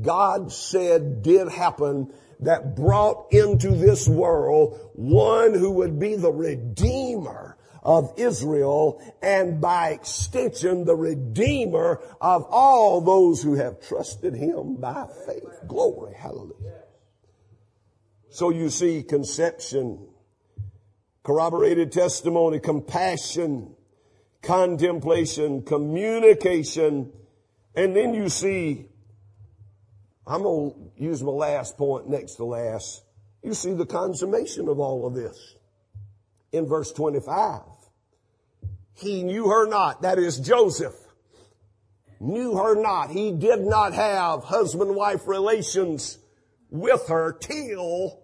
God 0.00 0.52
said 0.52 1.22
did 1.22 1.48
happen 1.48 2.12
that 2.40 2.74
brought 2.74 3.32
into 3.32 3.70
this 3.70 4.08
world 4.08 4.90
one 4.94 5.54
who 5.54 5.70
would 5.72 5.98
be 5.98 6.16
the 6.16 6.32
Redeemer 6.32 7.56
of 7.82 8.14
Israel 8.16 9.00
and 9.22 9.60
by 9.60 9.90
extension 9.90 10.84
the 10.84 10.96
Redeemer 10.96 12.00
of 12.20 12.44
all 12.50 13.00
those 13.00 13.42
who 13.42 13.54
have 13.54 13.80
trusted 13.86 14.34
Him 14.34 14.76
by 14.76 15.06
faith. 15.26 15.60
Glory, 15.68 16.14
hallelujah. 16.14 16.82
So 18.30 18.50
you 18.50 18.70
see 18.70 19.02
conception 19.02 20.08
corroborated 21.24 21.90
testimony, 21.90 22.60
compassion, 22.60 23.74
contemplation, 24.42 25.62
communication, 25.62 27.10
and 27.74 27.96
then 27.96 28.14
you 28.14 28.28
see, 28.28 28.86
I'm 30.26 30.42
going 30.42 30.70
to 30.70 31.02
use 31.02 31.22
my 31.22 31.32
last 31.32 31.76
point 31.76 32.08
next 32.08 32.34
to 32.36 32.44
last. 32.44 33.02
You 33.42 33.54
see 33.54 33.72
the 33.72 33.86
consummation 33.86 34.68
of 34.68 34.78
all 34.78 35.06
of 35.06 35.14
this 35.14 35.56
in 36.52 36.66
verse 36.66 36.92
25. 36.92 37.62
He 38.94 39.22
knew 39.22 39.48
her 39.48 39.66
not. 39.66 40.02
That 40.02 40.18
is 40.18 40.38
Joseph. 40.38 40.94
Knew 42.20 42.56
her 42.56 42.80
not. 42.80 43.10
He 43.10 43.32
did 43.32 43.60
not 43.60 43.92
have 43.92 44.44
husband-wife 44.44 45.26
relations 45.26 46.18
with 46.70 47.08
her 47.08 47.32
till 47.32 48.23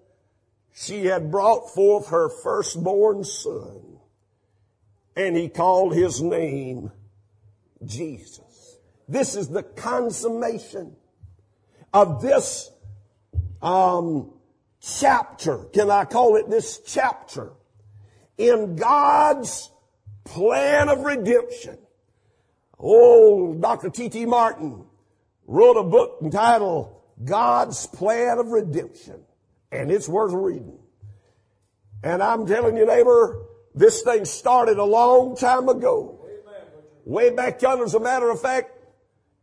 she 0.73 1.07
had 1.07 1.31
brought 1.31 1.75
forth 1.75 2.09
her 2.09 2.29
firstborn 2.29 3.25
son, 3.25 3.99
and 5.17 5.37
he 5.37 5.49
called 5.49 5.95
his 5.95 6.23
name 6.23 6.93
Jesus. 7.85 8.77
This 9.09 9.35
is 9.35 9.49
the 9.49 9.63
consummation 9.63 10.97
of 11.93 12.23
this 12.23 12.71
um, 13.61 14.33
chapter. 14.81 15.65
Can 15.73 15.91
I 15.91 16.05
call 16.05 16.37
it 16.37 16.49
this 16.49 16.81
chapter? 16.87 17.53
In 18.39 18.77
God's 18.77 19.71
plan 20.25 20.89
of 20.89 21.01
redemption. 21.01 21.79
Old 22.79 23.61
Dr. 23.61 23.91
T.T. 23.91 24.25
Martin 24.27 24.85
wrote 25.47 25.77
a 25.77 25.83
book 25.83 26.19
entitled 26.23 26.95
God's 27.23 27.87
Plan 27.87 28.39
of 28.39 28.47
Redemption. 28.49 29.21
And 29.73 29.91
it's 29.91 30.09
worth 30.09 30.33
reading. 30.33 30.79
And 32.03 32.23
I'm 32.23 32.47
telling 32.47 32.77
you, 32.77 32.87
neighbor, 32.87 33.47
this 33.75 34.03
thing 34.03 34.25
started 34.25 34.79
a 34.79 34.85
long 34.85 35.37
time 35.37 35.69
ago. 35.69 36.17
Way 37.05 37.31
back 37.31 37.61
yonder, 37.63 37.85
as 37.85 37.95
a 37.95 38.01
matter 38.01 38.31
of 38.31 38.41
fact, 38.41 38.73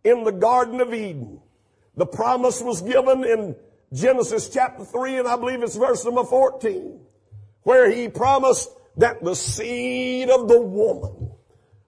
in 0.03 0.23
the 0.23 0.31
Garden 0.31 0.79
of 0.81 0.93
Eden. 0.93 1.41
The 1.95 2.05
promise 2.05 2.61
was 2.61 2.81
given 2.81 3.23
in 3.23 3.55
Genesis 3.93 4.49
chapter 4.49 4.85
3, 4.85 5.19
and 5.19 5.27
I 5.27 5.35
believe 5.35 5.63
it's 5.63 5.75
verse 5.75 6.05
number 6.05 6.23
14, 6.23 6.99
where 7.63 7.89
he 7.89 8.07
promised 8.07 8.69
that 8.97 9.23
the 9.23 9.35
seed 9.35 10.29
of 10.29 10.47
the 10.47 10.61
woman 10.61 11.31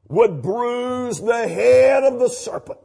would 0.08 0.42
bruise 0.42 1.22
the 1.22 1.48
head 1.48 2.04
of 2.04 2.20
the 2.20 2.30
serpent. 2.30 2.80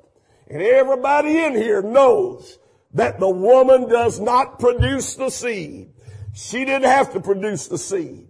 And 0.48 0.60
everybody 0.62 1.38
in 1.38 1.54
here 1.54 1.82
knows 1.82 2.58
that 2.94 3.18
the 3.20 3.28
woman 3.28 3.88
does 3.88 4.20
not 4.20 4.58
produce 4.58 5.14
the 5.16 5.30
seed. 5.30 5.90
She 6.32 6.64
didn't 6.64 6.84
have 6.84 7.12
to 7.12 7.20
produce 7.20 7.68
the 7.68 7.78
seed. 7.78 8.28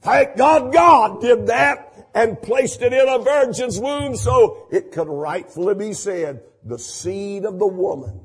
Thank 0.00 0.36
God 0.36 0.72
God 0.72 1.20
did 1.20 1.46
that 1.46 2.08
and 2.14 2.40
placed 2.40 2.82
it 2.82 2.92
in 2.92 3.08
a 3.08 3.18
virgin's 3.18 3.80
womb 3.80 4.16
so 4.16 4.66
it 4.70 4.92
could 4.92 5.08
rightfully 5.08 5.74
be 5.74 5.92
said, 5.92 6.42
the 6.64 6.78
seed 6.78 7.44
of 7.44 7.58
the 7.58 7.66
woman 7.66 8.20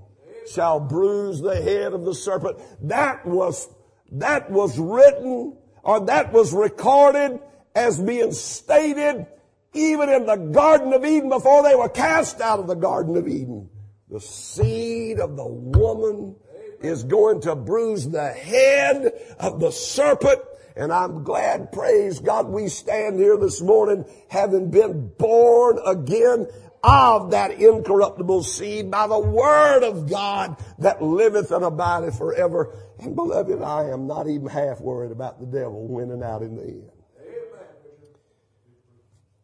shall 0.51 0.79
bruise 0.79 1.39
the 1.39 1.61
head 1.61 1.93
of 1.93 2.05
the 2.05 2.15
serpent. 2.15 2.57
That 2.87 3.25
was, 3.25 3.69
that 4.13 4.49
was 4.49 4.77
written 4.77 5.57
or 5.83 6.05
that 6.05 6.33
was 6.33 6.53
recorded 6.53 7.39
as 7.75 7.99
being 7.99 8.31
stated 8.31 9.27
even 9.73 10.09
in 10.09 10.25
the 10.25 10.35
Garden 10.35 10.93
of 10.93 11.05
Eden 11.05 11.29
before 11.29 11.63
they 11.63 11.75
were 11.75 11.89
cast 11.89 12.41
out 12.41 12.59
of 12.59 12.67
the 12.67 12.75
Garden 12.75 13.15
of 13.15 13.27
Eden. 13.27 13.69
The 14.10 14.22
seed 14.22 15.20
of 15.20 15.36
the 15.36 15.48
woman 15.48 16.36
is 16.82 17.04
going 17.04 17.41
to 17.41 17.56
bruise 17.56 18.08
the 18.08 18.30
head 18.30 19.12
of 19.39 19.60
the 19.60 19.72
serpent. 19.72 20.39
And 20.78 20.93
I'm 20.93 21.24
glad, 21.24 21.72
praise 21.72 22.20
God, 22.20 22.48
we 22.48 22.70
stand 22.70 23.20
here 23.20 23.36
this 23.38 23.62
morning 23.62 24.06
having 24.30 24.70
been 24.70 25.12
born 25.17 25.80
again 25.86 26.48
of 26.84 27.32
that 27.32 27.52
incorruptible 27.60 28.43
seed 28.43 28.91
by 28.91 29.08
the 29.08 29.20
word 29.20 29.84
of 29.84 30.10
God 30.10 30.56
that 30.80 31.02
liveth 31.02 31.52
and 31.52 31.65
abideth 31.65 32.17
forever. 32.17 32.76
And 33.00 33.15
beloved, 33.15 33.62
I 33.62 33.89
am 33.89 34.08
not 34.08 34.30
even 34.30 34.48
half 34.48 34.80
worried 34.80 35.12
about 35.12 35.39
the 35.39 35.48
devil 35.48 35.88
winning 35.88 36.24
out 36.24 36.43
in 36.43 36.56
the 36.56 36.63
end. 36.63 36.91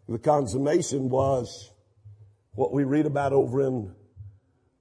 The 0.07 0.19
consummation 0.19 1.09
was 1.09 1.71
what 2.51 2.71
we 2.71 2.83
read 2.83 3.07
about 3.07 3.33
over 3.33 3.61
in 3.61 3.95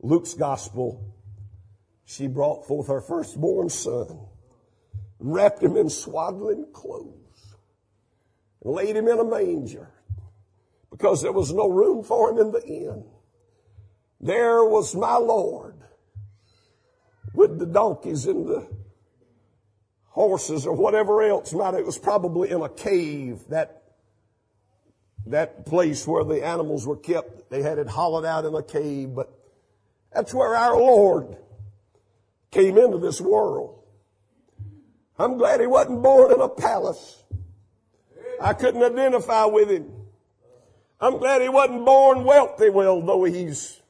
Luke's 0.02 0.34
gospel. 0.34 1.14
She 2.04 2.26
brought 2.26 2.66
forth 2.66 2.88
her 2.88 3.00
firstborn 3.00 3.68
son, 3.70 4.26
wrapped 5.18 5.62
him 5.62 5.76
in 5.76 5.88
swaddling 5.88 6.66
clothes, 6.72 7.56
and 8.62 8.74
laid 8.74 8.96
him 8.96 9.08
in 9.08 9.18
a 9.18 9.24
manger 9.24 9.88
because 10.90 11.22
there 11.22 11.32
was 11.32 11.52
no 11.52 11.68
room 11.68 12.02
for 12.02 12.30
him 12.30 12.38
in 12.38 12.52
the 12.52 12.62
inn. 12.64 13.04
There 14.20 14.64
was 14.64 14.94
my 14.94 15.16
Lord 15.16 15.76
with 17.34 17.58
the 17.58 17.66
donkeys 17.66 18.26
and 18.26 18.46
the 18.46 18.68
horses 20.08 20.66
or 20.66 20.76
whatever 20.76 21.22
else 21.22 21.52
might. 21.52 21.74
It 21.74 21.86
was 21.86 21.98
probably 21.98 22.50
in 22.50 22.60
a 22.60 22.68
cave 22.68 23.40
that 23.48 23.78
that 25.26 25.64
place 25.66 26.06
where 26.06 26.24
the 26.24 26.44
animals 26.44 26.86
were 26.86 26.96
kept. 26.96 27.48
They 27.48 27.62
had 27.62 27.78
it 27.78 27.88
hollowed 27.88 28.24
out 28.24 28.44
in 28.44 28.54
a 28.54 28.62
cave, 28.62 29.14
but 29.14 29.32
that's 30.14 30.35
where 30.35 30.55
our 30.55 30.77
Lord 30.77 31.37
came 32.51 32.79
into 32.79 32.98
this 32.98 33.20
world. 33.20 33.83
I'm 35.18 35.38
glad 35.38 35.61
he 35.61 35.66
wasn't 35.66 36.03
born 36.03 36.33
in 36.33 36.40
a 36.40 36.48
palace. 36.48 37.22
I 38.40 38.55
couldn't 38.55 38.83
identify 38.83 39.44
with 39.44 39.70
him. 39.70 39.90
I'm 41.01 41.18
glad 41.18 41.42
he 41.42 41.48
wasn't 41.48 41.85
born 41.85 42.25
wealthy, 42.25 42.70
well, 42.70 43.01
though 43.01 43.25
he's, 43.25 43.81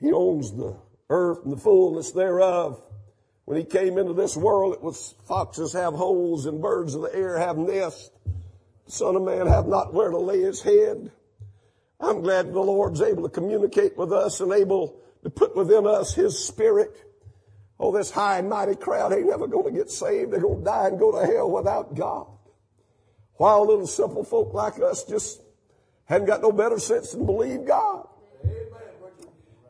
he 0.00 0.12
owns 0.12 0.52
the 0.52 0.76
earth 1.10 1.40
and 1.44 1.52
the 1.52 1.56
fullness 1.56 2.12
thereof. 2.12 2.80
When 3.44 3.58
he 3.58 3.64
came 3.64 3.98
into 3.98 4.14
this 4.14 4.36
world, 4.36 4.74
it 4.74 4.82
was 4.82 5.14
foxes 5.26 5.72
have 5.72 5.94
holes 5.94 6.46
and 6.46 6.62
birds 6.62 6.94
of 6.94 7.02
the 7.02 7.14
air 7.14 7.38
have 7.38 7.58
nests. 7.58 8.10
Son 8.86 9.16
of 9.16 9.22
Man 9.22 9.46
have 9.46 9.66
not 9.66 9.92
where 9.92 10.10
to 10.10 10.18
lay 10.18 10.40
his 10.40 10.62
head. 10.62 11.10
I'm 12.00 12.22
glad 12.22 12.52
the 12.52 12.60
Lord's 12.60 13.00
able 13.00 13.22
to 13.24 13.28
communicate 13.28 13.96
with 13.96 14.12
us 14.12 14.40
and 14.40 14.52
able 14.52 15.00
to 15.24 15.30
put 15.30 15.56
within 15.56 15.86
us 15.86 16.14
his 16.14 16.38
spirit. 16.38 16.96
Oh, 17.80 17.90
this 17.90 18.10
high 18.10 18.38
and 18.38 18.48
mighty 18.48 18.76
crowd 18.76 19.12
ain't 19.12 19.26
never 19.26 19.48
going 19.48 19.64
to 19.64 19.78
get 19.78 19.90
saved. 19.90 20.32
They're 20.32 20.40
going 20.40 20.60
to 20.60 20.64
die 20.64 20.88
and 20.88 20.98
go 20.98 21.12
to 21.12 21.26
hell 21.26 21.50
without 21.50 21.94
God. 21.94 22.28
While 23.34 23.66
little 23.66 23.86
simple 23.86 24.22
folk 24.22 24.54
like 24.54 24.80
us 24.80 25.04
just 25.04 25.42
hadn't 26.04 26.28
got 26.28 26.40
no 26.40 26.52
better 26.52 26.78
sense 26.78 27.12
than 27.12 27.26
believe 27.26 27.66
God. 27.66 28.06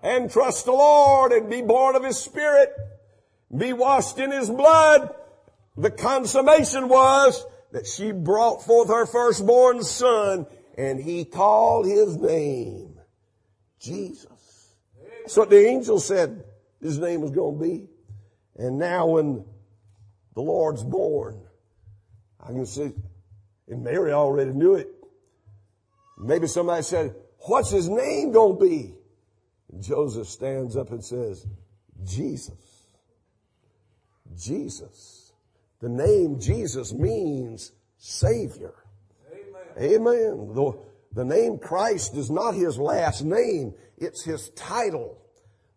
And 0.02 0.30
trust 0.30 0.66
the 0.66 0.72
Lord 0.72 1.32
and 1.32 1.48
be 1.48 1.62
born 1.62 1.96
of 1.96 2.04
His 2.04 2.18
Spirit, 2.18 2.74
be 3.56 3.72
washed 3.72 4.18
in 4.18 4.32
His 4.32 4.50
blood. 4.50 5.14
The 5.78 5.90
consummation 5.90 6.88
was 6.88 7.42
that 7.72 7.86
she 7.86 8.12
brought 8.12 8.62
forth 8.64 8.88
her 8.88 9.06
firstborn 9.06 9.82
son 9.82 10.46
and 10.76 11.00
he 11.00 11.24
called 11.24 11.86
his 11.86 12.16
name 12.16 12.98
Jesus. 13.80 14.33
That's 15.24 15.38
what 15.38 15.48
the 15.48 15.66
angel 15.66 15.98
said 15.98 16.44
his 16.82 16.98
name 16.98 17.22
was 17.22 17.30
going 17.30 17.58
to 17.58 17.64
be. 17.64 17.88
And 18.56 18.78
now 18.78 19.06
when 19.06 19.42
the 20.34 20.42
Lord's 20.42 20.84
born, 20.84 21.40
I 22.38 22.48
can 22.48 22.66
see, 22.66 22.92
and 23.68 23.82
Mary 23.82 24.12
already 24.12 24.52
knew 24.52 24.74
it. 24.74 24.90
Maybe 26.18 26.46
somebody 26.46 26.82
said, 26.82 27.14
what's 27.38 27.70
his 27.70 27.88
name 27.88 28.32
going 28.32 28.58
to 28.58 28.64
be? 28.64 28.94
And 29.72 29.82
Joseph 29.82 30.28
stands 30.28 30.76
up 30.76 30.90
and 30.90 31.02
says, 31.02 31.46
Jesus. 32.04 32.86
Jesus. 34.36 35.32
The 35.80 35.88
name 35.88 36.38
Jesus 36.38 36.92
means 36.92 37.72
Savior. 37.96 38.74
Amen. 39.78 40.06
Amen. 40.06 40.54
The, 40.54 40.78
the 41.14 41.24
name 41.24 41.58
Christ 41.58 42.14
is 42.14 42.30
not 42.30 42.54
his 42.54 42.78
last 42.78 43.22
name. 43.24 43.74
It's 43.98 44.24
his 44.24 44.50
title. 44.50 45.18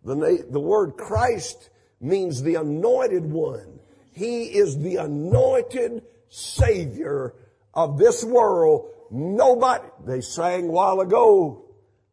The, 0.03 0.15
na- 0.15 0.43
the 0.49 0.59
word 0.59 0.97
Christ 0.97 1.69
means 2.01 2.41
the 2.41 2.55
anointed 2.55 3.25
one. 3.25 3.79
He 4.13 4.45
is 4.45 4.77
the 4.77 4.97
anointed 4.97 6.03
Savior 6.29 7.33
of 7.73 7.97
this 7.97 8.23
world. 8.23 8.89
Nobody, 9.11 9.87
they 10.05 10.21
sang 10.21 10.67
while 10.67 11.01
ago, 11.01 11.65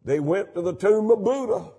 they 0.05 0.21
went 0.21 0.55
to 0.55 0.63
the 0.63 0.75
tomb 0.75 1.11
of 1.11 1.25
Buddha 1.25 1.71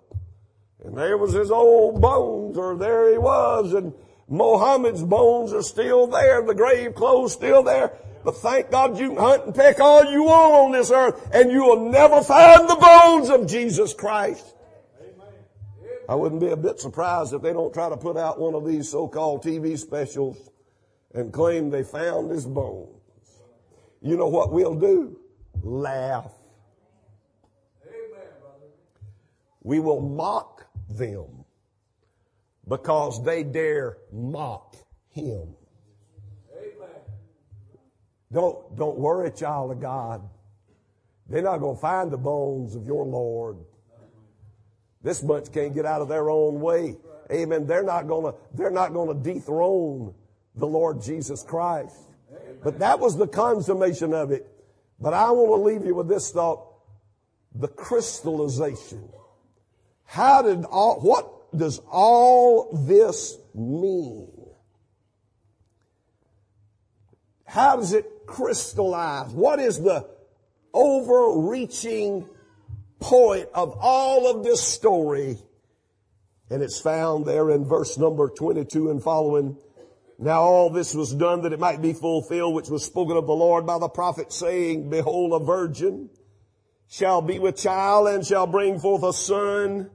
and 0.83 0.97
there 0.97 1.17
was 1.17 1.33
his 1.33 1.51
old 1.51 2.01
bones 2.01 2.57
or 2.57 2.77
there 2.77 3.11
he 3.11 3.17
was 3.17 3.73
and 3.73 3.93
Mohammed's 4.27 5.03
bones 5.03 5.53
are 5.53 5.61
still 5.61 6.07
there, 6.07 6.41
the 6.41 6.55
grave 6.55 6.95
clothes 6.95 7.33
still 7.33 7.61
there. 7.61 7.93
But 8.25 8.37
thank 8.37 8.71
God 8.71 8.97
you 8.97 9.09
can 9.09 9.17
hunt 9.17 9.45
and 9.45 9.53
peck 9.53 9.79
all 9.79 10.03
you 10.03 10.23
want 10.23 10.53
on 10.53 10.71
this 10.71 10.89
earth 10.89 11.29
and 11.31 11.51
you 11.51 11.63
will 11.63 11.91
never 11.91 12.23
find 12.23 12.67
the 12.67 12.75
bones 12.75 13.29
of 13.29 13.45
Jesus 13.45 13.93
Christ. 13.93 14.55
I 16.09 16.15
wouldn't 16.15 16.41
be 16.41 16.49
a 16.49 16.57
bit 16.57 16.79
surprised 16.79 17.35
if 17.35 17.43
they 17.43 17.53
don't 17.53 17.71
try 17.71 17.87
to 17.87 17.97
put 17.97 18.17
out 18.17 18.39
one 18.39 18.55
of 18.55 18.65
these 18.65 18.89
so-called 18.89 19.43
TV 19.43 19.77
specials 19.77 20.49
and 21.13 21.31
claim 21.31 21.69
they 21.69 21.83
found 21.83 22.31
his 22.31 22.47
bones. 22.47 22.89
You 24.01 24.17
know 24.17 24.27
what 24.27 24.51
we'll 24.51 24.73
do? 24.73 25.19
Laugh. 25.61 26.31
We 29.61 29.79
will 29.79 30.01
mock 30.01 30.65
them 30.89 31.45
because 32.67 33.23
they 33.23 33.43
dare 33.43 33.97
mock 34.11 34.75
him. 35.11 35.55
Don't, 38.35 38.75
don't 38.75 38.97
worry, 38.97 39.31
child 39.31 39.71
of 39.71 39.79
God. 39.79 40.21
They're 41.29 41.41
not 41.41 41.59
going 41.59 41.77
to 41.77 41.81
find 41.81 42.11
the 42.11 42.17
bones 42.17 42.75
of 42.75 42.85
your 42.85 43.05
Lord. 43.05 43.55
This 45.01 45.21
bunch 45.21 45.53
can't 45.53 45.73
get 45.73 45.85
out 45.85 46.01
of 46.01 46.09
their 46.09 46.29
own 46.29 46.59
way. 46.59 46.97
Amen. 47.31 47.65
They're 47.65 47.81
not 47.81 48.09
going 48.09 48.33
to, 48.33 48.37
they're 48.53 48.71
not 48.71 48.91
going 48.91 49.07
to 49.07 49.33
dethrone 49.33 50.13
the 50.53 50.67
Lord 50.67 51.01
Jesus 51.01 51.43
Christ. 51.43 51.95
But 52.61 52.79
that 52.79 52.99
was 52.99 53.15
the 53.15 53.25
consummation 53.25 54.13
of 54.13 54.31
it. 54.31 54.45
But 54.99 55.13
I 55.13 55.31
want 55.31 55.61
to 55.61 55.65
leave 55.65 55.85
you 55.85 55.95
with 55.95 56.09
this 56.09 56.29
thought. 56.29 56.73
The 57.53 57.69
crystallization. 57.69 59.07
How 60.03 60.41
did 60.41 60.65
all, 60.65 60.99
what 60.99 61.57
does 61.57 61.79
all 61.89 62.69
this 62.85 63.37
mean? 63.53 64.27
How 67.45 67.77
does 67.77 67.93
it 67.93 68.11
crystallize? 68.25 69.31
What 69.31 69.59
is 69.59 69.81
the 69.81 70.07
overreaching 70.73 72.27
point 72.99 73.47
of 73.53 73.77
all 73.79 74.29
of 74.29 74.43
this 74.43 74.61
story? 74.61 75.37
And 76.49 76.61
it's 76.61 76.79
found 76.79 77.25
there 77.25 77.49
in 77.49 77.65
verse 77.65 77.97
number 77.97 78.29
22 78.29 78.91
and 78.91 79.01
following. 79.01 79.57
Now 80.17 80.41
all 80.41 80.69
this 80.69 80.93
was 80.93 81.13
done 81.13 81.41
that 81.41 81.53
it 81.53 81.59
might 81.59 81.81
be 81.81 81.93
fulfilled, 81.93 82.55
which 82.55 82.69
was 82.69 82.85
spoken 82.85 83.17
of 83.17 83.27
the 83.27 83.33
Lord 83.33 83.65
by 83.65 83.79
the 83.79 83.89
prophet 83.89 84.31
saying, 84.31 84.89
behold, 84.89 85.41
a 85.41 85.43
virgin 85.43 86.09
shall 86.87 87.21
be 87.21 87.39
with 87.39 87.57
child 87.57 88.07
and 88.07 88.25
shall 88.25 88.47
bring 88.47 88.79
forth 88.79 89.03
a 89.03 89.11
son. 89.11 89.89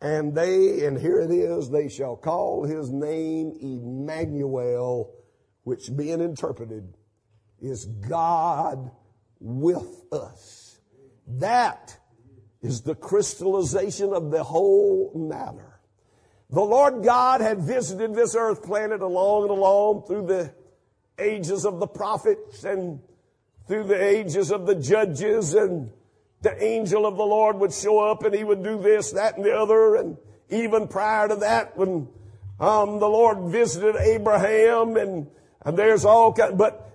And 0.00 0.34
they, 0.34 0.86
and 0.86 0.98
here 0.98 1.20
it 1.20 1.30
is, 1.30 1.70
they 1.70 1.88
shall 1.88 2.16
call 2.16 2.64
his 2.64 2.90
name 2.90 3.52
Emmanuel, 3.60 5.12
which 5.64 5.94
being 5.94 6.20
interpreted 6.20 6.94
is 7.60 7.86
God 7.86 8.90
with 9.40 10.04
us. 10.12 10.78
That 11.26 11.98
is 12.62 12.82
the 12.82 12.94
crystallization 12.94 14.12
of 14.12 14.30
the 14.30 14.42
whole 14.42 15.12
matter. 15.14 15.80
The 16.50 16.62
Lord 16.62 17.04
God 17.04 17.40
had 17.40 17.60
visited 17.60 18.14
this 18.14 18.34
earth 18.34 18.62
planet 18.62 19.02
along 19.02 19.42
and 19.42 19.50
along 19.50 20.04
through 20.06 20.26
the 20.26 20.54
ages 21.18 21.66
of 21.66 21.78
the 21.78 21.86
prophets 21.86 22.64
and 22.64 23.00
through 23.66 23.84
the 23.84 24.02
ages 24.02 24.50
of 24.50 24.66
the 24.66 24.74
judges 24.74 25.54
and 25.54 25.90
the 26.40 26.64
angel 26.64 27.04
of 27.04 27.16
the 27.16 27.24
Lord 27.24 27.58
would 27.58 27.72
show 27.72 27.98
up 27.98 28.22
and 28.24 28.34
he 28.34 28.44
would 28.44 28.62
do 28.62 28.80
this, 28.80 29.10
that, 29.12 29.36
and 29.36 29.44
the 29.44 29.52
other. 29.52 29.96
And 29.96 30.16
even 30.48 30.88
prior 30.88 31.28
to 31.28 31.36
that, 31.36 31.76
when 31.76 32.08
um, 32.60 32.98
the 32.98 33.08
Lord 33.08 33.52
visited 33.52 33.96
Abraham 33.96 34.96
and, 34.96 35.26
and 35.62 35.76
there's 35.76 36.04
all 36.04 36.32
kind, 36.32 36.56
but 36.56 36.87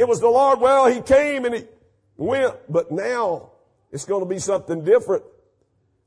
it 0.00 0.08
was 0.08 0.18
the 0.18 0.28
Lord, 0.28 0.60
well, 0.60 0.86
he 0.86 1.02
came 1.02 1.44
and 1.44 1.54
he 1.54 1.66
went, 2.16 2.54
but 2.70 2.90
now 2.90 3.50
it's 3.92 4.06
going 4.06 4.22
to 4.22 4.28
be 4.28 4.38
something 4.38 4.82
different 4.82 5.24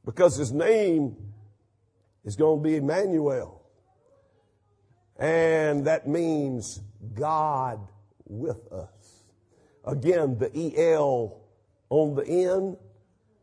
because 0.04 0.36
his 0.36 0.52
name 0.52 1.16
is 2.26 2.36
going 2.36 2.64
to 2.64 2.64
be 2.68 2.78
Emmanuel. 2.78 3.62
And 5.20 5.86
that 5.86 6.08
means 6.08 6.82
God 7.14 7.88
with 8.26 8.72
us. 8.72 9.24
Again, 9.86 10.40
the 10.40 10.50
EL 10.76 11.40
on 11.92 12.16
the 12.16 12.26
end 12.26 12.78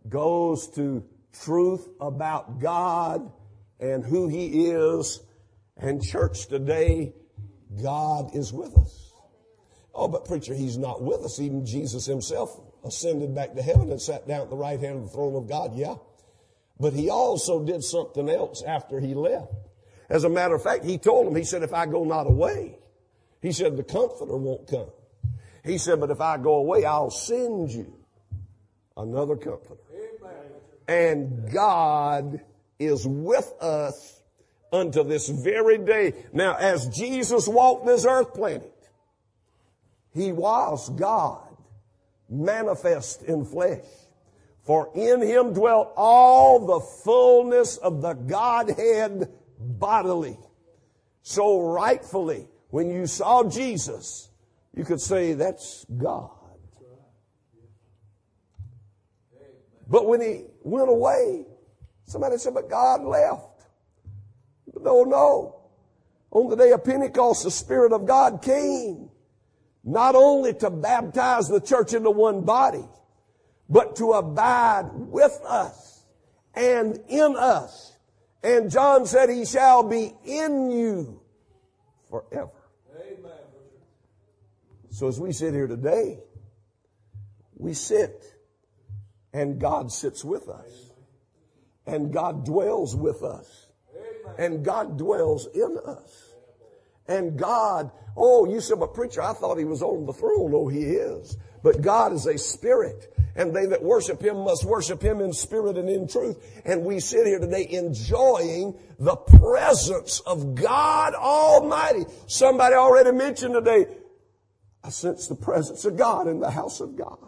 goes 0.08 0.66
to 0.70 1.04
truth 1.44 1.88
about 2.00 2.58
God 2.58 3.30
and 3.78 4.04
who 4.04 4.26
He 4.26 4.66
is. 4.66 5.20
And 5.76 6.02
church 6.02 6.48
today, 6.48 7.14
God 7.80 8.34
is 8.34 8.52
with 8.52 8.76
us. 8.76 9.09
Oh, 9.94 10.08
but 10.08 10.24
preacher, 10.24 10.54
He's 10.54 10.78
not 10.78 11.02
with 11.02 11.20
us. 11.24 11.40
Even 11.40 11.66
Jesus 11.66 12.06
Himself 12.06 12.60
ascended 12.84 13.34
back 13.34 13.54
to 13.54 13.62
heaven 13.62 13.90
and 13.90 14.00
sat 14.00 14.26
down 14.26 14.42
at 14.42 14.50
the 14.50 14.56
right 14.56 14.80
hand 14.80 14.96
of 14.96 15.02
the 15.04 15.10
throne 15.10 15.34
of 15.36 15.48
God. 15.48 15.74
Yeah. 15.74 15.96
But 16.78 16.92
He 16.92 17.10
also 17.10 17.64
did 17.64 17.82
something 17.84 18.28
else 18.28 18.62
after 18.62 19.00
He 19.00 19.14
left. 19.14 19.52
As 20.08 20.24
a 20.24 20.28
matter 20.28 20.54
of 20.54 20.62
fact, 20.62 20.84
He 20.84 20.98
told 20.98 21.26
them, 21.26 21.36
He 21.36 21.44
said, 21.44 21.62
if 21.62 21.74
I 21.74 21.86
go 21.86 22.04
not 22.04 22.26
away, 22.26 22.78
He 23.42 23.52
said, 23.52 23.76
the 23.76 23.84
Comforter 23.84 24.36
won't 24.36 24.68
come. 24.68 24.90
He 25.64 25.78
said, 25.78 26.00
but 26.00 26.10
if 26.10 26.20
I 26.20 26.38
go 26.38 26.54
away, 26.54 26.84
I'll 26.84 27.10
send 27.10 27.70
you 27.70 27.92
another 28.96 29.36
comforter. 29.36 29.76
And 30.88 31.50
God 31.52 32.40
is 32.78 33.06
with 33.06 33.52
us 33.60 34.20
unto 34.72 35.04
this 35.04 35.28
very 35.28 35.78
day. 35.78 36.14
Now, 36.32 36.56
as 36.56 36.88
Jesus 36.88 37.46
walked 37.46 37.86
this 37.86 38.04
earth 38.04 38.34
planet, 38.34 38.72
He 40.12 40.32
was 40.32 40.88
God 40.90 41.46
manifest 42.28 43.22
in 43.22 43.44
flesh. 43.44 43.84
For 44.62 44.90
in 44.94 45.20
Him 45.22 45.52
dwelt 45.52 45.92
all 45.96 46.66
the 46.66 46.80
fullness 46.80 47.76
of 47.76 48.02
the 48.02 48.14
Godhead 48.14 49.30
bodily. 49.58 50.38
So 51.22 51.60
rightfully, 51.60 52.48
when 52.70 52.90
you 52.90 53.06
saw 53.06 53.48
Jesus, 53.48 54.30
you 54.74 54.84
could 54.84 55.00
say 55.00 55.34
that's 55.34 55.84
God. 55.96 56.30
But 59.88 60.06
when 60.06 60.20
he 60.20 60.44
went 60.62 60.88
away, 60.88 61.44
somebody 62.04 62.38
said, 62.38 62.54
but 62.54 62.70
God 62.70 63.02
left. 63.02 63.64
No, 64.80 65.02
no. 65.02 65.56
On 66.30 66.48
the 66.48 66.54
day 66.54 66.70
of 66.70 66.84
Pentecost, 66.84 67.42
the 67.42 67.50
Spirit 67.50 67.92
of 67.92 68.06
God 68.06 68.40
came 68.40 69.09
not 69.84 70.14
only 70.14 70.54
to 70.54 70.70
baptize 70.70 71.48
the 71.48 71.60
church 71.60 71.94
into 71.94 72.10
one 72.10 72.42
body, 72.42 72.84
but 73.68 73.96
to 73.96 74.12
abide 74.12 74.90
with 74.92 75.40
us 75.46 76.04
and 76.54 76.98
in 77.08 77.36
us. 77.36 77.96
And 78.42 78.70
John 78.70 79.06
said, 79.06 79.30
He 79.30 79.44
shall 79.44 79.82
be 79.82 80.12
in 80.24 80.70
you 80.70 81.20
forever. 82.08 82.50
Amen. 82.96 83.32
So 84.90 85.08
as 85.08 85.20
we 85.20 85.32
sit 85.32 85.54
here 85.54 85.66
today, 85.66 86.18
we 87.56 87.74
sit 87.74 88.24
and 89.32 89.60
God 89.60 89.92
sits 89.92 90.24
with 90.24 90.48
us. 90.48 90.90
And 91.86 92.12
God 92.12 92.44
dwells 92.44 92.94
with 92.94 93.22
us. 93.22 93.66
And 94.38 94.64
God 94.64 94.96
dwells 94.96 95.48
in 95.54 95.78
us. 95.84 96.29
And 97.10 97.36
God, 97.36 97.90
oh, 98.16 98.46
you 98.46 98.60
said, 98.60 98.78
but 98.78 98.94
preacher, 98.94 99.20
I 99.20 99.32
thought 99.32 99.58
he 99.58 99.64
was 99.64 99.82
on 99.82 100.06
the 100.06 100.12
throne. 100.12 100.52
Oh, 100.54 100.68
he 100.68 100.84
is. 100.84 101.36
But 101.60 101.82
God 101.82 102.12
is 102.12 102.24
a 102.26 102.38
spirit. 102.38 103.12
And 103.34 103.54
they 103.54 103.66
that 103.66 103.82
worship 103.82 104.22
him 104.22 104.44
must 104.44 104.64
worship 104.64 105.02
him 105.02 105.20
in 105.20 105.32
spirit 105.32 105.76
and 105.76 105.88
in 105.88 106.06
truth. 106.06 106.38
And 106.64 106.84
we 106.84 107.00
sit 107.00 107.26
here 107.26 107.40
today 107.40 107.66
enjoying 107.68 108.78
the 109.00 109.16
presence 109.16 110.20
of 110.20 110.54
God 110.54 111.14
Almighty. 111.14 112.04
Somebody 112.28 112.76
already 112.76 113.10
mentioned 113.10 113.54
today, 113.54 113.86
I 114.84 114.90
sense 114.90 115.26
the 115.26 115.34
presence 115.34 115.84
of 115.84 115.96
God 115.96 116.28
in 116.28 116.38
the 116.38 116.50
house 116.50 116.80
of 116.80 116.96
God. 116.96 117.18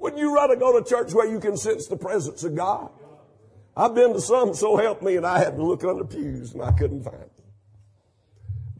Wouldn't 0.00 0.20
you 0.20 0.34
rather 0.34 0.56
go 0.56 0.78
to 0.78 0.84
church 0.84 1.12
where 1.14 1.30
you 1.30 1.38
can 1.38 1.56
sense 1.56 1.86
the 1.86 1.96
presence 1.96 2.42
of 2.42 2.56
God? 2.56 2.90
I've 3.76 3.94
been 3.94 4.12
to 4.12 4.20
some, 4.20 4.54
so 4.54 4.76
help 4.76 5.02
me, 5.02 5.16
and 5.16 5.24
I 5.24 5.38
had 5.38 5.56
to 5.56 5.64
look 5.64 5.84
under 5.84 6.04
pews 6.04 6.52
and 6.52 6.62
I 6.62 6.72
couldn't 6.72 7.04
find. 7.04 7.31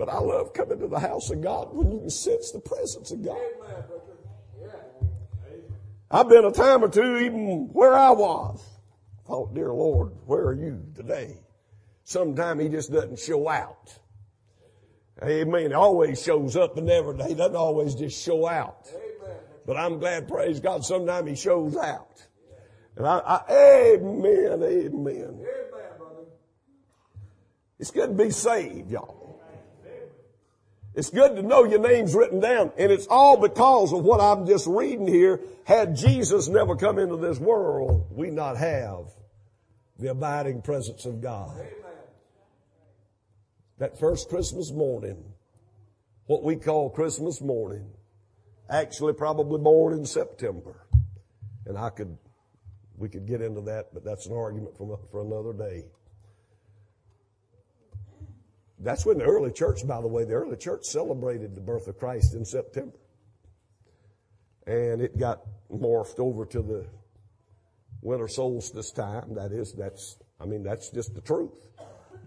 But 0.03 0.09
I 0.09 0.19
love 0.19 0.53
coming 0.53 0.81
to 0.81 0.89
the 0.89 0.99
house 0.99 1.31
of 1.31 1.41
God 1.41 1.69
when 1.73 1.93
you 1.93 2.01
can 2.01 2.11
sense 2.11 2.51
the 2.51 2.59
presence 2.59 3.13
of 3.13 3.25
God. 3.25 3.39
I've 6.11 6.29
been 6.29 6.45
a 6.45 6.51
time 6.51 6.83
or 6.83 6.89
two 6.89 7.19
even 7.19 7.69
where 7.73 7.95
I 7.95 8.11
was. 8.11 8.69
Thought, 9.29 9.55
dear 9.55 9.73
Lord, 9.73 10.11
where 10.27 10.41
are 10.41 10.55
you 10.55 10.83
today? 10.97 11.37
Sometime 12.03 12.59
he 12.59 12.69
just 12.69 12.91
doesn't 12.91 13.21
show 13.21 13.49
out. 13.49 13.97
Amen. 15.23 15.69
He 15.69 15.73
always 15.73 16.21
shows 16.21 16.57
up 16.57 16.77
and 16.77 16.89
never, 16.89 17.13
he 17.25 17.35
doesn't 17.35 17.55
always 17.55 17.95
just 17.95 18.21
show 18.21 18.49
out. 18.49 18.89
But 19.65 19.77
I'm 19.77 20.01
glad, 20.01 20.27
praise 20.27 20.59
God, 20.59 20.85
sometime 20.85 21.29
He 21.29 21.37
shows 21.37 21.77
out. 21.77 22.27
And 22.97 23.07
I, 23.07 23.19
I 23.19 23.53
amen, 23.53 24.65
amen. 24.65 25.47
It's 27.79 27.93
good 27.93 28.19
to 28.19 28.25
be 28.25 28.31
saved, 28.31 28.91
y'all. 28.91 29.22
It's 30.95 31.09
good 31.09 31.37
to 31.37 31.43
know 31.43 31.65
your 31.65 31.81
name's 31.81 32.15
written 32.15 32.41
down. 32.41 32.71
And 32.77 32.93
it's 32.93 33.07
all 33.07 33.39
because 33.39 33.93
of 33.93 34.05
what 34.05 34.21
I'm 34.21 34.47
just 34.47 34.67
reading 34.67 35.07
here. 35.07 35.41
Had 35.65 35.97
Jesus 35.97 36.49
never 36.49 36.77
come 36.77 36.99
into 36.99 37.17
this 37.17 37.39
world, 37.39 38.09
we 38.11 38.31
not 38.31 38.59
have 38.59 39.07
the 39.99 40.11
abiding 40.11 40.61
presence 40.63 41.07
of 41.07 41.23
God. 41.23 41.57
That 43.79 43.99
first 43.99 44.29
Christmas 44.29 44.71
morning, 44.71 45.25
what 46.27 46.43
we 46.43 46.57
call 46.57 46.91
Christmas 46.91 47.41
morning, 47.41 47.89
actually 48.69 49.15
probably 49.15 49.59
born 49.61 49.95
in 49.95 50.05
September. 50.05 50.87
And 51.67 51.79
I 51.79 51.91
could, 51.91 52.19
we 52.97 53.09
could 53.09 53.27
get 53.27 53.41
into 53.41 53.63
that, 53.63 53.95
but 53.95 54.05
that's 54.05 54.27
an 54.27 54.37
argument 54.37 54.77
for, 54.77 55.01
for 55.11 55.23
another 55.23 55.53
day. 55.53 55.85
That's 58.83 59.07
when 59.07 59.19
the 59.19 59.25
early 59.25 59.53
church, 59.53 59.87
by 59.87 60.01
the 60.01 60.09
way, 60.09 60.25
the 60.25 60.35
early 60.35 60.57
church 60.57 60.85
celebrated 60.85 61.55
the 61.55 61.61
birth 61.61 61.87
of 61.87 61.99
Christ 61.99 62.35
in 62.35 62.45
September. 62.45 62.99
And 64.67 65.01
it 65.01 65.17
got 65.17 65.43
morphed 65.73 66.19
over 66.19 66.45
to 66.47 66.63
the 66.63 66.87
winter 68.01 68.27
solstice 68.27 68.91
time. 68.91 69.35
That 69.35 69.53
is, 69.53 69.73
that's, 69.73 70.19
I 70.41 70.47
mean, 70.47 70.65
that's 70.65 70.91
just 70.91 71.15
the 71.15 71.21
truth. 71.21 71.69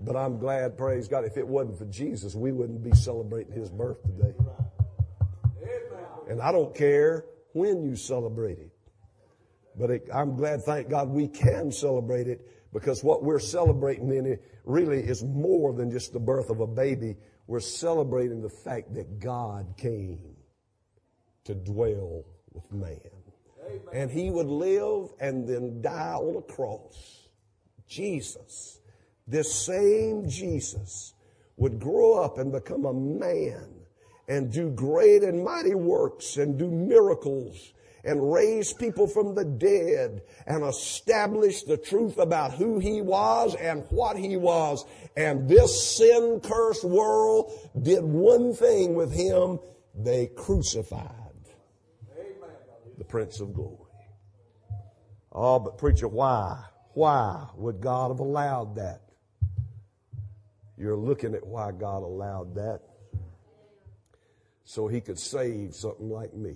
But 0.02 0.16
I'm 0.16 0.40
glad, 0.40 0.78
praise 0.78 1.08
God, 1.08 1.26
if 1.26 1.38
it 1.38 1.48
wasn't 1.48 1.78
for 1.78 1.86
Jesus, 1.86 2.36
we 2.36 2.52
wouldn't 2.52 2.84
be 2.84 2.94
celebrating 2.94 3.54
his 3.54 3.70
birth 3.70 4.02
today. 4.04 4.34
And 6.30 6.42
I 6.42 6.52
don't 6.52 6.74
care 6.74 7.26
when 7.54 7.84
you 7.84 7.96
celebrate 7.96 8.60
it. 8.60 8.72
But 9.78 9.92
it, 9.92 10.10
I'm 10.14 10.36
glad, 10.36 10.64
thank 10.64 10.90
God, 10.90 11.10
we 11.10 11.28
can 11.28 11.72
celebrate 11.72 12.28
it 12.28 12.50
because 12.76 13.06
what 13.06 13.24
we're 13.24 13.40
celebrating 13.40 14.14
in 14.14 14.26
it 14.26 14.44
really 14.66 15.00
is 15.00 15.24
more 15.24 15.72
than 15.72 15.90
just 15.90 16.12
the 16.12 16.20
birth 16.20 16.50
of 16.50 16.60
a 16.60 16.68
baby. 16.68 17.16
We're 17.48 17.62
celebrating 17.62 18.42
the 18.42 18.50
fact 18.50 18.94
that 18.96 19.18
God 19.18 19.76
came 19.78 20.36
to 21.46 21.56
dwell 21.56 22.26
with 22.52 22.70
man. 22.74 23.00
Amen. 23.66 23.82
And 23.94 24.12
he 24.12 24.30
would 24.30 24.48
live 24.48 25.08
and 25.22 25.48
then 25.48 25.82
die 25.82 26.16
on 26.16 26.36
a 26.36 26.42
cross. 26.42 27.30
Jesus, 27.88 28.82
this 29.26 29.56
same 29.56 30.28
Jesus, 30.28 31.14
would 31.56 31.80
grow 31.80 32.22
up 32.22 32.40
and 32.40 32.52
become 32.52 32.84
a 32.84 32.94
man 32.94 33.70
and 34.28 34.52
do 34.52 34.70
great 34.70 35.24
and 35.24 35.46
mighty 35.46 35.76
works 35.76 36.36
and 36.36 36.60
do 36.60 36.70
miracles 36.70 37.72
and 38.06 38.32
raise 38.32 38.72
people 38.72 39.08
from 39.08 39.34
the 39.34 39.44
dead 39.44 40.22
and 40.46 40.64
establish 40.64 41.64
the 41.64 41.76
truth 41.76 42.20
about 42.20 42.54
who 42.54 42.80
he 42.80 43.02
was 43.02 43.56
and 43.56 43.84
what 43.90 44.16
he 44.16 44.38
was. 44.38 44.86
And 45.18 45.50
this 45.50 45.98
sin 45.98 46.40
cursed 46.42 46.84
world 46.84 47.52
did 47.82 48.04
one 48.04 48.54
thing 48.54 48.94
with 48.94 49.12
him. 49.12 49.60
They 49.96 50.28
crucified 50.28 51.10
the 52.98 53.04
Prince 53.04 53.40
of 53.40 53.54
Glory. 53.54 53.80
Oh, 55.32 55.60
but 55.60 55.78
preacher, 55.78 56.08
why? 56.08 56.64
Why 56.94 57.48
would 57.56 57.82
God 57.82 58.12
have 58.12 58.20
allowed 58.20 58.76
that? 58.76 59.02
You're 60.78 60.96
looking 60.96 61.34
at 61.34 61.46
why 61.46 61.72
God 61.72 62.04
allowed 62.04 62.56
that 62.56 62.82
so 64.64 64.88
he 64.88 65.02
could 65.02 65.20
save 65.20 65.74
something 65.74 66.10
like 66.10 66.34
me. 66.34 66.56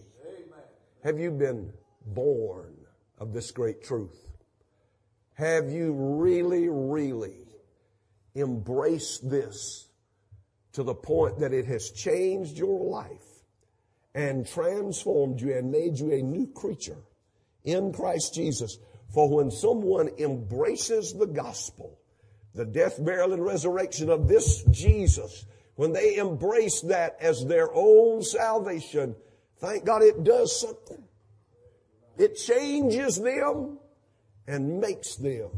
Have 1.03 1.17
you 1.17 1.31
been 1.31 1.71
born 2.05 2.75
of 3.17 3.31
this 3.33 3.51
great 3.51 3.83
truth? 3.83 4.27
Have 5.35 5.71
you 5.71 5.93
really, 5.93 6.67
really 6.67 7.47
embraced 8.35 9.29
this 9.29 9.87
to 10.73 10.83
the 10.83 10.93
point 10.93 11.39
that 11.39 11.53
it 11.53 11.65
has 11.65 11.91
changed 11.91 12.57
your 12.57 12.83
life 12.83 13.45
and 14.13 14.45
transformed 14.45 15.39
you 15.39 15.55
and 15.55 15.71
made 15.71 15.97
you 15.97 16.11
a 16.11 16.21
new 16.21 16.47
creature 16.47 16.97
in 17.63 17.93
Christ 17.93 18.33
Jesus? 18.33 18.77
For 19.13 19.29
when 19.29 19.51
someone 19.51 20.09
embraces 20.19 21.13
the 21.13 21.27
gospel, 21.27 21.97
the 22.53 22.65
death, 22.65 23.03
burial, 23.03 23.31
and 23.31 23.45
resurrection 23.45 24.09
of 24.09 24.27
this 24.27 24.63
Jesus, 24.63 25.45
when 25.75 25.93
they 25.93 26.17
embrace 26.17 26.81
that 26.81 27.15
as 27.21 27.45
their 27.45 27.69
own 27.73 28.21
salvation, 28.21 29.15
thank 29.59 29.85
God 29.85 30.01
it 30.01 30.23
does 30.23 30.59
something. 30.59 31.03
It 32.17 32.35
changes 32.35 33.19
them 33.19 33.79
and 34.47 34.79
makes 34.79 35.15
them 35.15 35.49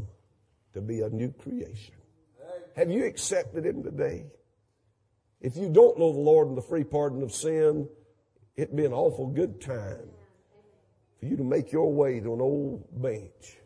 to 0.74 0.80
be 0.80 1.00
a 1.00 1.08
new 1.08 1.32
creation. 1.32 1.94
Have 2.76 2.90
you 2.90 3.04
accepted 3.04 3.66
Him 3.66 3.82
today? 3.82 4.26
If 5.40 5.56
you 5.56 5.68
don't 5.68 5.98
know 5.98 6.12
the 6.12 6.20
Lord 6.20 6.48
and 6.48 6.56
the 6.56 6.62
free 6.62 6.84
pardon 6.84 7.22
of 7.22 7.32
sin, 7.32 7.88
it'd 8.56 8.76
be 8.76 8.84
an 8.84 8.92
awful 8.92 9.26
good 9.26 9.60
time 9.60 10.08
for 11.18 11.26
you 11.26 11.36
to 11.36 11.44
make 11.44 11.72
your 11.72 11.92
way 11.92 12.20
to 12.20 12.32
an 12.32 12.40
old 12.40 12.84
bench. 13.02 13.58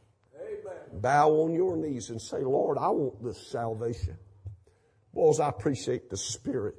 Bow 0.92 1.30
on 1.30 1.52
your 1.52 1.76
knees 1.76 2.08
and 2.10 2.20
say, 2.20 2.38
Lord, 2.38 2.78
I 2.78 2.88
want 2.88 3.22
this 3.22 3.46
salvation. 3.48 4.16
Boys, 5.12 5.40
I 5.40 5.48
appreciate 5.48 6.08
the 6.08 6.16
spirit 6.16 6.76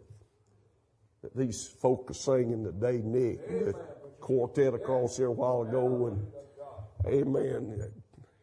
these 1.35 1.67
folk 1.81 2.09
are 2.09 2.13
singing 2.13 2.63
today, 2.63 3.01
Nick, 3.03 3.47
the 3.65 3.73
quartet 4.19 4.73
across 4.73 5.17
here 5.17 5.27
a 5.27 5.31
while 5.31 5.61
ago, 5.61 6.07
and 6.07 7.13
amen. 7.13 7.91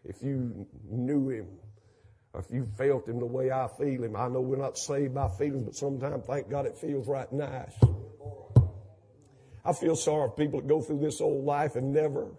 If 0.05 0.22
you 0.22 0.66
knew 0.91 1.28
him, 1.28 1.47
if 2.37 2.47
you 2.51 2.66
felt 2.76 3.09
him 3.09 3.20
the 3.20 3.26
way 3.26 3.51
I 3.51 3.68
feel 3.78 4.03
him, 4.03 4.16
I 4.16 4.28
know 4.28 4.41
we're 4.41 4.57
not 4.57 4.76
saved 4.76 5.14
by 5.14 5.28
feelings, 5.28 5.64
but 5.64 5.76
sometimes, 5.76 6.24
thank 6.26 6.51
God, 6.51 6.66
it 6.66 6.76
feels 6.76 7.07
right 7.07 7.30
nice. 7.32 7.74
I 9.64 9.72
feel 9.72 9.97
sorry 9.97 10.28
for 10.28 10.35
people 10.35 10.61
that 10.61 10.66
go 10.66 10.82
through 10.82 11.01
this 11.01 11.20
old 11.20 11.45
life 11.45 11.76
and 11.76 11.93
never, 11.93 12.35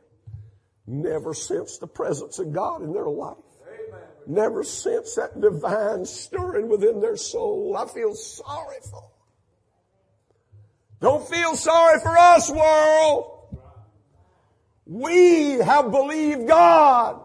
never 0.86 1.34
sense 1.34 1.78
the 1.80 1.88
presence 1.88 2.38
of 2.40 2.54
God 2.54 2.84
in 2.84 2.94
their 2.94 3.08
life. 3.08 3.38
Never 4.28 4.64
sense 4.64 5.16
that 5.16 5.40
divine 5.40 6.06
stirring 6.06 6.68
within 6.68 7.00
their 7.00 7.16
soul. 7.16 7.76
I 7.78 7.88
feel 7.88 8.16
sorry 8.16 8.78
for. 8.90 9.12
Don't 11.02 11.28
feel 11.28 11.56
sorry 11.56 12.00
for 12.00 12.18
us, 12.18 12.50
world. 12.50 13.36
We 14.86 15.58
have 15.58 15.92
believed 15.92 16.48
God. 16.48 17.22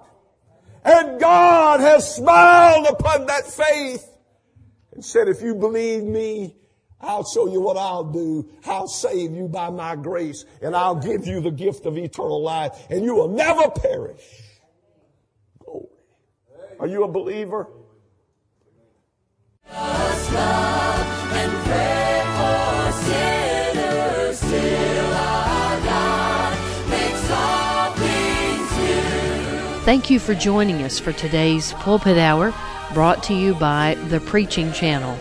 And 0.84 1.20
God 1.20 1.80
has 1.80 2.14
smiled 2.14 2.86
upon 2.88 3.26
that 3.26 3.46
faith 3.46 4.06
and 4.92 5.04
said, 5.04 5.28
if 5.28 5.42
you 5.42 5.54
believe 5.54 6.02
me, 6.02 6.56
I'll 7.00 7.24
show 7.24 7.50
you 7.50 7.60
what 7.60 7.76
I'll 7.76 8.04
do. 8.04 8.48
I'll 8.64 8.88
save 8.88 9.32
you 9.32 9.48
by 9.48 9.70
my 9.70 9.96
grace 9.96 10.44
and 10.62 10.74
I'll 10.74 10.96
give 10.96 11.26
you 11.26 11.40
the 11.40 11.50
gift 11.50 11.86
of 11.86 11.96
eternal 11.96 12.42
life 12.42 12.72
and 12.90 13.04
you 13.04 13.14
will 13.14 13.28
never 13.28 13.70
perish. 13.70 14.22
Glory. 15.64 15.86
Are 16.78 16.86
you 16.86 17.04
a 17.04 17.08
believer? 17.08 17.68
and 21.32 21.52
pray 21.64 22.22
for 22.36 22.92
sinners 23.04 23.49
Thank 29.90 30.07
you 30.09 30.20
for 30.20 30.34
joining 30.34 30.82
us 30.82 31.01
for 31.01 31.12
today's 31.12 31.72
Pulpit 31.72 32.16
Hour, 32.16 32.55
brought 32.94 33.24
to 33.24 33.34
you 33.34 33.55
by 33.55 33.96
the 34.09 34.20
Preaching 34.20 34.72
Channel. 34.72 35.18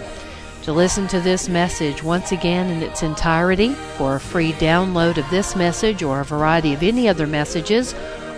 To 0.64 0.74
listen 0.74 1.08
to 1.08 1.20
this 1.20 1.50
message 1.50 2.04
once 2.04 2.32
again 2.32 2.70
in 2.70 2.84
its 2.84 3.02
entirety, 3.02 3.74
for 3.98 4.16
a 4.16 4.20
free 4.20 4.52
download 4.54 5.18
of 5.18 5.28
this 5.32 5.56
message 5.56 6.04
or 6.04 6.20
a 6.20 6.26
variety 6.26 6.74
of 6.74 6.84
any 6.84 7.10
other 7.10 7.26
messages, 7.26 7.96